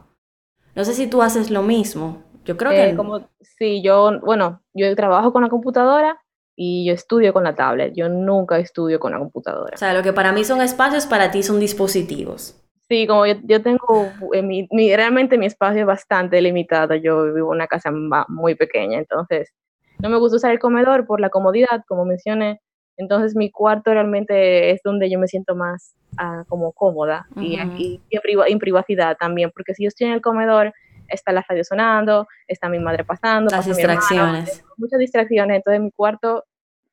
No 0.73 0.83
sé 0.83 0.95
si 0.95 1.05
tú 1.05 1.21
haces 1.21 1.51
lo 1.51 1.61
mismo. 1.61 2.23
Yo 2.45 2.57
creo 2.57 2.71
que... 2.71 2.89
Eh, 2.89 2.95
como, 2.95 3.29
sí, 3.39 3.83
yo, 3.83 4.19
bueno, 4.21 4.63
yo 4.73 4.95
trabajo 4.95 5.31
con 5.31 5.43
la 5.43 5.49
computadora 5.49 6.19
y 6.55 6.87
yo 6.87 6.93
estudio 6.95 7.33
con 7.33 7.43
la 7.43 7.53
tablet. 7.53 7.93
Yo 7.95 8.09
nunca 8.09 8.57
estudio 8.57 8.99
con 8.99 9.11
la 9.11 9.19
computadora. 9.19 9.75
O 9.75 9.77
sea, 9.77 9.93
lo 9.93 10.01
que 10.01 10.11
para 10.11 10.31
mí 10.31 10.43
son 10.43 10.59
espacios, 10.63 11.05
para 11.05 11.29
ti 11.29 11.43
son 11.43 11.59
dispositivos. 11.59 12.62
Sí, 12.89 13.07
como 13.07 13.25
yo, 13.25 13.61
tengo, 13.61 14.11
eh, 14.33 14.41
mi, 14.41 14.67
realmente 14.95 15.37
mi 15.37 15.45
espacio 15.45 15.81
es 15.81 15.87
bastante 15.87 16.41
limitado, 16.41 16.95
yo 16.95 17.33
vivo 17.33 17.53
en 17.53 17.57
una 17.57 17.67
casa 17.67 17.91
muy 18.27 18.55
pequeña, 18.55 18.99
entonces 18.99 19.53
no 19.99 20.09
me 20.09 20.17
gusta 20.17 20.37
usar 20.37 20.51
el 20.51 20.59
comedor 20.59 21.05
por 21.05 21.21
la 21.21 21.29
comodidad, 21.29 21.83
como 21.87 22.03
mencioné, 22.03 22.59
entonces 22.97 23.35
mi 23.35 23.51
cuarto 23.51 23.93
realmente 23.93 24.71
es 24.71 24.81
donde 24.83 25.09
yo 25.09 25.17
me 25.17 25.27
siento 25.27 25.55
más 25.55 25.95
ah, 26.17 26.43
como 26.49 26.73
cómoda 26.73 27.25
y, 27.37 27.57
aquí, 27.57 28.01
en, 28.11 28.59
privacidad 28.59 29.15
también, 29.17 29.49
porque 29.51 29.73
si 29.73 29.83
yo 29.83 29.87
estoy 29.87 30.07
en 30.07 30.13
el 30.13 30.21
comedor, 30.21 30.73
está 31.07 31.31
la 31.31 31.43
radio 31.47 31.63
sonando, 31.63 32.27
está 32.47 32.67
mi 32.67 32.79
madre 32.79 33.05
pasando, 33.05 33.49
las 33.49 33.65
distracciones. 33.65 34.63
muchas 34.77 34.99
distracciones, 34.99 35.57
entonces 35.57 35.81
mi 35.81 35.91
cuarto, 35.91 36.43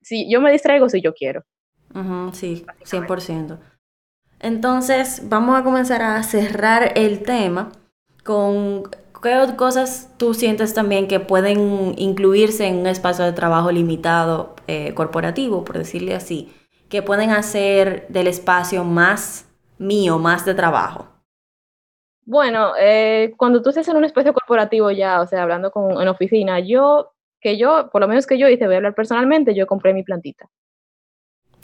si 0.03 0.31
yo 0.31 0.41
me 0.41 0.53
distraigo 0.53 0.89
si 0.89 1.03
yo 1.03 1.13
quiero. 1.15 1.43
sí, 2.33 2.65
100%. 2.85 3.59
Entonces, 4.41 5.29
vamos 5.29 5.59
a 5.59 5.63
comenzar 5.63 6.01
a 6.03 6.23
cerrar 6.23 6.93
el 6.97 7.23
tema 7.23 7.73
con 8.25 8.85
qué 9.23 9.55
cosas 9.57 10.15
tú 10.17 10.33
sientes 10.33 10.73
también 10.73 11.09
que 11.09 11.21
pueden 11.21 11.95
incluirse 11.99 12.67
en 12.67 12.79
un 12.79 12.87
espacio 12.87 13.25
de 13.27 13.33
trabajo 13.33 13.71
limitado 13.71 14.57
eh, 14.67 14.95
corporativo, 14.95 15.63
por 15.63 15.77
decirle 15.77 16.15
así, 16.15 16.53
que 16.89 17.03
pueden 17.03 17.31
hacer 17.31 18.07
del 18.09 18.29
espacio 18.29 18.83
más 18.83 19.47
mío, 19.79 20.19
más 20.19 20.47
de 20.47 20.55
trabajo. 20.55 21.07
Bueno, 22.25 22.73
eh, 22.81 23.35
cuando 23.37 23.61
tú 23.61 23.69
estás 23.69 23.89
en 23.89 23.97
un 23.97 24.05
espacio 24.05 24.33
corporativo 24.33 24.91
ya, 24.91 25.21
o 25.21 25.27
sea, 25.27 25.43
hablando 25.43 25.71
con, 25.71 26.01
en 26.01 26.09
oficina, 26.09 26.61
yo, 26.61 27.13
que 27.41 27.59
yo, 27.59 27.91
por 27.93 28.01
lo 28.01 28.09
menos 28.09 28.27
que 28.27 28.39
yo 28.39 28.49
hice, 28.49 28.65
voy 28.65 28.75
a 28.75 28.77
hablar 28.79 28.95
personalmente, 28.95 29.55
yo 29.55 29.67
compré 29.67 29.93
mi 29.93 30.03
plantita 30.03 30.49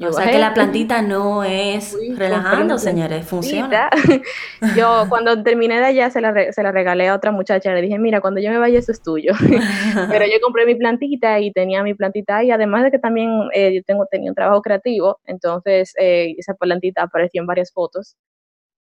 o 0.05 0.13
sea 0.13 0.31
que 0.31 0.39
la 0.39 0.53
plantita 0.55 1.03
no 1.03 1.45
es 1.45 1.97
relajando, 2.17 2.79
señores, 2.79 3.27
funciona. 3.27 3.91
yo 4.77 5.07
cuando 5.09 5.43
terminé 5.43 5.79
de 5.79 5.87
allá 5.87 6.11
se 6.11 6.21
la, 6.21 6.53
se 6.53 6.63
la 6.63 6.73
regalé 6.73 7.09
a 7.09 7.15
otra 7.15 7.33
muchacha, 7.33 7.73
le 7.73 7.83
dije, 7.83 7.99
mira, 7.99 8.21
cuando 8.21 8.41
yo 8.41 8.51
me 8.51 8.59
vaya 8.59 8.79
eso 8.79 8.93
es 8.93 9.03
tuyo. 9.03 9.33
Pero 10.11 10.27
yo 10.27 10.41
compré 10.43 10.67
mi 10.67 10.75
plantita 10.75 11.41
y 11.41 11.53
tenía 11.53 11.83
mi 11.83 11.95
plantita 11.95 12.45
y 12.45 12.51
además 12.51 12.85
de 12.85 12.91
que 12.91 12.99
también 12.99 13.31
eh, 13.53 13.75
yo 13.75 13.83
tengo, 13.85 14.07
tenía 14.07 14.31
un 14.31 14.35
trabajo 14.35 14.63
creativo, 14.63 15.19
entonces 15.25 15.95
eh, 15.99 16.35
esa 16.39 16.55
plantita 16.55 17.03
apareció 17.03 17.41
en 17.41 17.47
varias 17.47 17.73
fotos. 17.73 18.17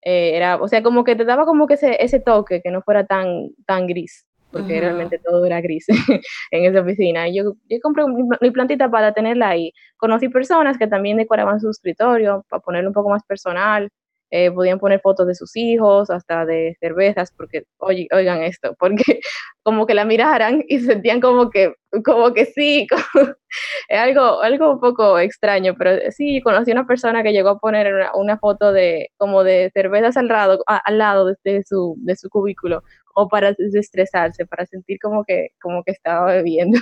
Eh, 0.03 0.37
era, 0.37 0.57
o 0.57 0.68
sea, 0.68 0.83
como 0.83 1.03
que 1.03 1.16
te 1.16 1.24
daba 1.24 1.46
como 1.46 1.66
que 1.66 1.74
ese, 1.74 2.03
ese 2.03 2.20
toque, 2.20 2.61
que 2.62 2.70
no 2.70 2.83
fuera 2.83 3.07
tan, 3.07 3.50
tan 3.66 3.87
gris 3.87 4.27
porque 4.54 4.80
realmente 4.80 5.18
todo 5.18 5.44
era 5.44 5.60
gris 5.60 5.86
en 6.52 6.64
esa 6.64 6.80
oficina. 6.80 7.28
Y 7.28 7.36
yo, 7.36 7.54
yo 7.68 7.78
compré 7.82 8.04
mi, 8.40 8.50
plantita 8.52 8.88
para 8.88 9.12
tenerla 9.12 9.48
ahí. 9.48 9.72
Conocí 9.96 10.28
personas 10.28 10.78
que 10.78 10.86
también 10.86 11.16
decoraban 11.16 11.60
su 11.60 11.68
escritorio 11.68 12.44
para 12.48 12.62
ponerlo 12.62 12.90
un 12.90 12.94
poco 12.94 13.10
más 13.10 13.24
personal. 13.24 13.90
Eh, 14.30 14.50
podían 14.50 14.80
poner 14.80 15.00
fotos 15.00 15.26
de 15.26 15.34
sus 15.34 15.54
hijos, 15.54 16.10
hasta 16.10 16.44
de 16.44 16.76
cervezas, 16.80 17.32
porque, 17.36 17.64
oye, 17.78 18.08
oigan 18.12 18.42
esto, 18.42 18.74
porque 18.80 19.20
como 19.62 19.86
que 19.86 19.94
la 19.94 20.04
miraran 20.04 20.64
y 20.66 20.80
sentían 20.80 21.20
como 21.20 21.50
que, 21.50 21.74
como 22.04 22.32
que 22.32 22.46
sí, 22.46 22.86
es 23.88 23.98
algo, 23.98 24.40
algo 24.40 24.72
un 24.72 24.80
poco 24.80 25.18
extraño, 25.20 25.74
pero 25.78 26.10
sí, 26.10 26.40
conocí 26.42 26.72
una 26.72 26.86
persona 26.86 27.22
que 27.22 27.32
llegó 27.32 27.50
a 27.50 27.58
poner 27.58 27.92
una, 28.14 28.38
foto 28.38 28.72
de, 28.72 29.10
como 29.18 29.44
de 29.44 29.70
cervezas 29.72 30.16
al 30.16 30.26
lado, 30.26 30.64
al 30.66 30.98
lado 30.98 31.26
de, 31.44 31.62
su, 31.64 31.94
de 31.98 32.16
su 32.16 32.28
cúbiculo, 32.28 32.82
o 33.14 33.29
para 33.29 33.53
desestresarse, 33.53 34.46
para 34.46 34.66
sentir 34.66 34.98
como 35.00 35.24
que, 35.24 35.48
como 35.61 35.83
que 35.85 35.92
estaba 35.92 36.27
bebiendo. 36.27 36.79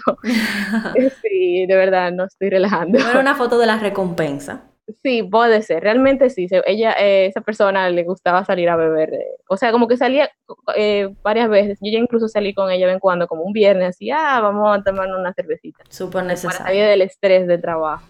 sí, 1.23 1.67
de 1.69 1.77
verdad, 1.77 2.13
no 2.13 2.25
estoy 2.25 2.51
relajando. 2.51 2.99
era 2.99 3.21
una 3.21 3.35
foto 3.35 3.59
de 3.59 3.67
la 3.67 3.79
recompensa. 3.79 4.73
Sí, 5.03 5.23
puede 5.23 5.63
ser, 5.63 5.83
realmente 5.83 6.29
sí. 6.29 6.49
Ella, 6.67 6.93
eh, 6.99 7.27
esa 7.27 7.41
persona 7.41 7.89
le 7.89 8.03
gustaba 8.03 8.45
salir 8.45 8.69
a 8.69 8.77
beber. 8.77 9.15
Eh, 9.15 9.27
o 9.49 9.57
sea, 9.57 9.71
como 9.71 9.87
que 9.87 9.97
salía 9.97 10.31
eh, 10.77 11.15
varias 11.23 11.49
veces. 11.49 11.79
Yo 11.81 11.93
ya 11.93 11.99
incluso 11.99 12.29
salí 12.29 12.53
con 12.53 12.71
ella 12.71 12.87
de 12.87 12.87
vez 12.87 12.95
en 12.95 13.01
cuando, 13.01 13.29
como 13.29 13.43
un 13.43 13.53
viernes, 13.53 13.91
así, 13.91 14.11
ah, 14.11 14.41
vamos 14.41 14.77
a 14.77 14.83
tomar 14.83 15.09
una 15.09 15.33
cervecita. 15.35 15.85
Súper 15.89 16.25
necesario. 16.25 16.59
Para 16.59 16.71
salir 16.71 16.85
del 16.85 17.03
estrés 17.03 17.47
del 17.47 17.61
trabajo. 17.61 18.07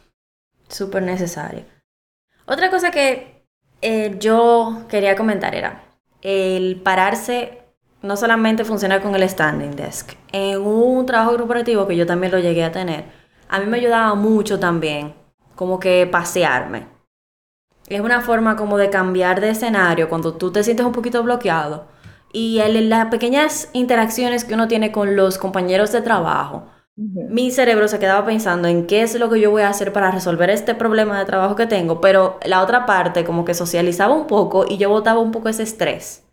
Súper 0.69 1.03
necesario. 1.03 1.65
Otra 2.47 2.71
cosa 2.71 2.91
que 2.91 3.43
yo 4.19 4.85
quería 4.89 5.17
comentar 5.17 5.55
era 5.55 5.83
el 6.23 6.81
pararse 6.83 7.62
no 8.03 8.17
solamente 8.17 8.65
funciona 8.65 9.01
con 9.01 9.15
el 9.15 9.29
standing 9.29 9.77
desk. 9.77 10.13
En 10.33 10.61
un 10.61 11.07
trabajo 11.07 11.37
corporativo 11.37 11.87
que 11.87 11.97
yo 11.97 12.07
también 12.07 12.33
lo 12.33 12.39
llegué 12.39 12.65
a 12.65 12.73
tener, 12.73 13.05
a 13.49 13.61
mí 13.61 13.67
me 13.67 13.79
ayudaba 13.79 14.15
mucho 14.15 14.59
también, 14.59 15.15
como 15.55 15.79
que 15.79 16.09
pasearme. 16.11 16.87
Es 17.87 18.01
una 18.01 18.21
forma 18.21 18.57
como 18.57 18.79
de 18.79 18.91
cambiar 18.91 19.41
de 19.41 19.51
escenario 19.51 20.09
cuando 20.09 20.35
tú 20.35 20.51
te 20.51 20.65
sientes 20.65 20.87
un 20.87 20.93
poquito 20.93 21.23
bloqueado. 21.23 21.87
Y 22.33 22.61
en 22.61 22.89
las 22.89 23.07
pequeñas 23.07 23.69
interacciones 23.75 24.45
que 24.45 24.55
uno 24.55 24.69
tiene 24.69 24.91
con 24.91 25.17
los 25.17 25.37
compañeros 25.37 25.93
de 25.93 26.01
trabajo, 26.01 26.67
mi 26.97 27.51
cerebro 27.51 27.89
se 27.89 27.99
quedaba 27.99 28.25
pensando 28.25 28.69
en 28.69 28.87
qué 28.87 29.03
es 29.03 29.19
lo 29.19 29.29
que 29.29 29.41
yo 29.41 29.51
voy 29.51 29.63
a 29.63 29.69
hacer 29.69 29.93
para 29.93 30.11
resolver 30.11 30.49
este 30.51 30.75
problema 30.75 31.19
de 31.19 31.25
trabajo 31.25 31.57
que 31.57 31.67
tengo, 31.67 32.01
pero 32.01 32.39
la 32.45 32.63
otra 32.63 32.87
parte 32.87 33.25
como 33.25 33.45
que 33.45 33.55
socializaba 33.55 34.15
un 34.15 34.27
poco 34.27 34.65
y 34.69 34.79
yo 34.79 34.89
botaba 34.89 35.21
un 35.21 35.33
poco 35.33 35.49
ese 35.51 35.63
estrés. 35.63 36.25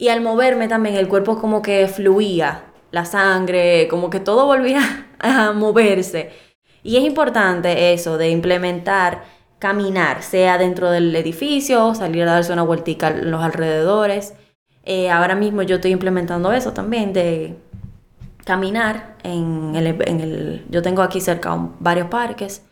Y 0.00 0.08
al 0.08 0.22
moverme 0.22 0.66
también 0.66 0.96
el 0.96 1.08
cuerpo 1.08 1.38
como 1.38 1.60
que 1.60 1.86
fluía, 1.86 2.64
la 2.90 3.04
sangre, 3.04 3.86
como 3.86 4.08
que 4.08 4.18
todo 4.18 4.46
volvía 4.46 4.80
a 5.18 5.52
moverse. 5.52 6.30
Y 6.82 6.96
es 6.96 7.04
importante 7.04 7.92
eso 7.92 8.16
de 8.16 8.30
implementar 8.30 9.24
caminar, 9.58 10.22
sea 10.22 10.56
dentro 10.56 10.90
del 10.90 11.14
edificio, 11.14 11.94
salir 11.94 12.22
a 12.22 12.32
darse 12.32 12.50
una 12.50 12.62
vueltica 12.62 13.08
en 13.08 13.30
los 13.30 13.42
alrededores. 13.42 14.32
Eh, 14.84 15.10
ahora 15.10 15.34
mismo 15.34 15.60
yo 15.60 15.74
estoy 15.74 15.90
implementando 15.90 16.50
eso 16.50 16.72
también 16.72 17.12
de 17.12 17.58
caminar 18.46 19.16
en 19.22 19.74
el, 19.76 19.86
el, 19.86 20.64
yo 20.70 20.80
tengo 20.80 21.02
aquí 21.02 21.20
cerca 21.20 21.54
varios 21.78 22.08
parques. 22.08 22.64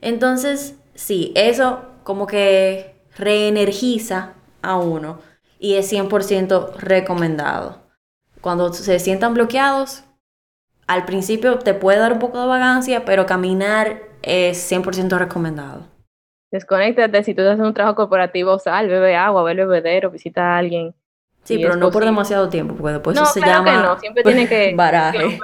Entonces, 0.00 0.76
sí, 0.94 1.32
eso 1.36 1.82
como 2.02 2.26
que 2.26 2.94
reenergiza 3.14 4.32
a 4.62 4.76
uno 4.76 5.18
y 5.62 5.76
es 5.76 5.90
100% 5.92 6.74
recomendado. 6.76 7.78
Cuando 8.40 8.72
se 8.72 8.98
sientan 8.98 9.32
bloqueados, 9.32 10.02
al 10.88 11.04
principio 11.04 11.60
te 11.60 11.72
puede 11.72 12.00
dar 12.00 12.12
un 12.12 12.18
poco 12.18 12.40
de 12.40 12.48
vagancia, 12.48 13.04
pero 13.04 13.26
caminar 13.26 14.02
es 14.22 14.70
100% 14.70 15.16
recomendado. 15.18 15.86
Desconéctate, 16.50 17.22
si 17.22 17.32
tú 17.32 17.42
haces 17.42 17.60
un 17.60 17.72
trabajo 17.72 17.94
corporativo, 17.94 18.58
sal, 18.58 18.88
bebe 18.88 19.14
agua, 19.14 19.44
ve 19.44 19.52
el 19.52 19.58
bebedero, 19.58 20.10
visita 20.10 20.42
a 20.42 20.58
alguien. 20.58 20.94
Sí, 21.44 21.58
pero 21.58 21.76
no 21.76 21.92
por 21.92 22.04
demasiado 22.04 22.48
tiempo, 22.48 22.74
porque 22.74 22.94
después 22.94 23.16
eso 23.16 23.26
se 23.26 23.40
llama 23.40 23.70
que 23.70 23.86
no, 23.86 23.98
siempre 24.00 24.22
tiene 24.24 24.48
que 24.48 24.74
baraje. 24.76 25.38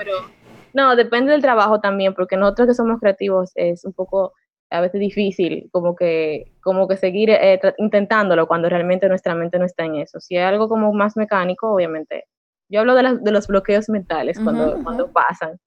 no, 0.72 0.96
depende 0.96 1.30
del 1.30 1.42
trabajo 1.42 1.80
también, 1.80 2.12
porque 2.12 2.36
nosotros 2.36 2.66
que 2.66 2.74
somos 2.74 2.98
creativos 2.98 3.52
es 3.54 3.84
un 3.84 3.92
poco 3.92 4.32
a 4.70 4.80
veces 4.80 5.00
difícil 5.00 5.68
como 5.72 5.96
que, 5.96 6.52
como 6.60 6.86
que 6.88 6.96
seguir 6.96 7.30
eh, 7.30 7.60
intentándolo 7.78 8.46
cuando 8.46 8.68
realmente 8.68 9.08
nuestra 9.08 9.34
mente 9.34 9.58
no 9.58 9.64
está 9.64 9.84
en 9.84 9.96
eso. 9.96 10.20
Si 10.20 10.36
es 10.36 10.44
algo 10.44 10.68
como 10.68 10.92
más 10.92 11.16
mecánico, 11.16 11.72
obviamente. 11.72 12.24
Yo 12.68 12.80
hablo 12.80 12.94
de, 12.94 13.18
de 13.20 13.30
los 13.32 13.46
bloqueos 13.46 13.88
mentales 13.88 14.38
cuando, 14.38 14.82
cuando 14.84 15.10
pasan, 15.10 15.58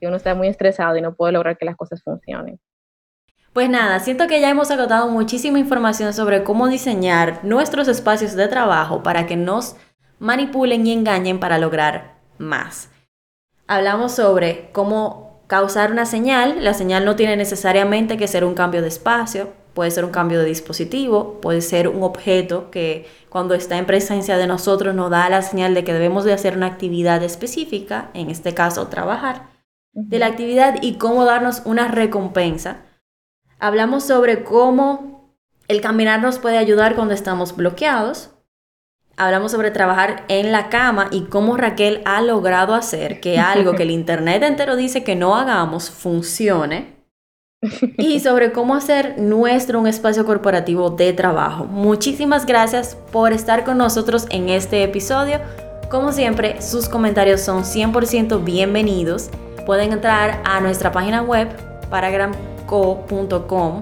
que 0.00 0.08
uno 0.08 0.16
está 0.16 0.34
muy 0.34 0.48
estresado 0.48 0.96
y 0.96 1.00
no 1.00 1.14
puede 1.14 1.32
lograr 1.32 1.56
que 1.56 1.64
las 1.64 1.76
cosas 1.76 2.02
funcionen. 2.02 2.58
Pues 3.52 3.70
nada, 3.70 4.00
siento 4.00 4.26
que 4.26 4.40
ya 4.40 4.50
hemos 4.50 4.70
agotado 4.70 5.08
muchísima 5.08 5.58
información 5.58 6.12
sobre 6.12 6.42
cómo 6.42 6.68
diseñar 6.68 7.44
nuestros 7.44 7.88
espacios 7.88 8.34
de 8.34 8.48
trabajo 8.48 9.02
para 9.02 9.26
que 9.26 9.36
nos 9.36 9.76
manipulen 10.18 10.86
y 10.86 10.92
engañen 10.92 11.40
para 11.40 11.58
lograr 11.58 12.16
más. 12.38 12.90
Hablamos 13.66 14.12
sobre 14.12 14.68
cómo 14.72 15.25
causar 15.46 15.92
una 15.92 16.06
señal. 16.06 16.64
La 16.64 16.74
señal 16.74 17.04
no 17.04 17.16
tiene 17.16 17.36
necesariamente 17.36 18.16
que 18.16 18.28
ser 18.28 18.44
un 18.44 18.54
cambio 18.54 18.82
de 18.82 18.88
espacio, 18.88 19.52
puede 19.74 19.90
ser 19.90 20.04
un 20.04 20.10
cambio 20.10 20.38
de 20.38 20.46
dispositivo, 20.46 21.40
puede 21.40 21.60
ser 21.60 21.88
un 21.88 22.02
objeto 22.02 22.70
que 22.70 23.06
cuando 23.28 23.54
está 23.54 23.76
en 23.76 23.86
presencia 23.86 24.38
de 24.38 24.46
nosotros 24.46 24.94
nos 24.94 25.10
da 25.10 25.28
la 25.28 25.42
señal 25.42 25.74
de 25.74 25.84
que 25.84 25.92
debemos 25.92 26.24
de 26.24 26.32
hacer 26.32 26.56
una 26.56 26.66
actividad 26.66 27.22
específica, 27.22 28.10
en 28.14 28.30
este 28.30 28.54
caso 28.54 28.88
trabajar, 28.88 29.50
de 29.92 30.18
la 30.18 30.26
actividad 30.26 30.76
y 30.80 30.94
cómo 30.94 31.24
darnos 31.24 31.62
una 31.64 31.88
recompensa. 31.88 32.84
Hablamos 33.58 34.04
sobre 34.04 34.44
cómo 34.44 35.34
el 35.68 35.80
caminar 35.80 36.22
nos 36.22 36.38
puede 36.38 36.58
ayudar 36.58 36.94
cuando 36.94 37.14
estamos 37.14 37.56
bloqueados, 37.56 38.30
hablamos 39.16 39.52
sobre 39.52 39.70
trabajar 39.70 40.24
en 40.28 40.52
la 40.52 40.68
cama 40.68 41.08
y 41.10 41.22
cómo 41.22 41.56
Raquel 41.56 42.02
ha 42.04 42.20
logrado 42.20 42.74
hacer 42.74 43.20
que 43.20 43.38
algo 43.40 43.74
que 43.74 43.84
el 43.84 43.90
Internet 43.90 44.42
entero 44.42 44.76
dice 44.76 45.02
que 45.04 45.16
no 45.16 45.36
hagamos 45.36 45.90
funcione. 45.90 46.94
Y 47.96 48.20
sobre 48.20 48.52
cómo 48.52 48.76
hacer 48.76 49.18
nuestro 49.18 49.80
un 49.80 49.88
espacio 49.88 50.24
corporativo 50.24 50.90
de 50.90 51.12
trabajo. 51.14 51.64
Muchísimas 51.64 52.46
gracias 52.46 52.96
por 53.10 53.32
estar 53.32 53.64
con 53.64 53.78
nosotros 53.78 54.26
en 54.30 54.50
este 54.50 54.84
episodio. 54.84 55.40
Como 55.90 56.12
siempre, 56.12 56.62
sus 56.62 56.88
comentarios 56.88 57.40
son 57.40 57.64
100% 57.64 58.44
bienvenidos. 58.44 59.30
Pueden 59.64 59.92
entrar 59.92 60.42
a 60.44 60.60
nuestra 60.60 60.92
página 60.92 61.22
web 61.22 61.48
paragramco.com 61.90 63.80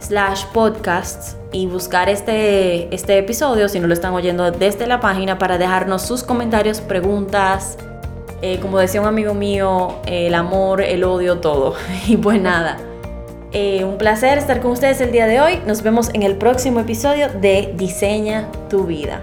slash 0.00 0.44
podcasts 0.52 1.36
y 1.52 1.66
buscar 1.66 2.08
este, 2.08 2.94
este 2.94 3.18
episodio 3.18 3.68
si 3.68 3.80
no 3.80 3.86
lo 3.86 3.94
están 3.94 4.12
oyendo 4.12 4.50
desde 4.50 4.86
la 4.86 5.00
página 5.00 5.38
para 5.38 5.58
dejarnos 5.58 6.02
sus 6.02 6.22
comentarios, 6.22 6.80
preguntas, 6.80 7.78
eh, 8.42 8.58
como 8.60 8.78
decía 8.78 9.00
un 9.00 9.06
amigo 9.06 9.34
mío, 9.34 9.96
el 10.06 10.34
amor, 10.34 10.80
el 10.80 11.04
odio, 11.04 11.38
todo. 11.38 11.74
Y 12.06 12.16
pues 12.16 12.40
nada, 12.40 12.78
eh, 13.52 13.84
un 13.84 13.98
placer 13.98 14.38
estar 14.38 14.60
con 14.60 14.72
ustedes 14.72 15.00
el 15.00 15.12
día 15.12 15.26
de 15.26 15.40
hoy. 15.40 15.60
Nos 15.66 15.82
vemos 15.82 16.10
en 16.14 16.22
el 16.22 16.36
próximo 16.36 16.80
episodio 16.80 17.28
de 17.28 17.72
Diseña 17.76 18.48
tu 18.68 18.84
vida. 18.84 19.22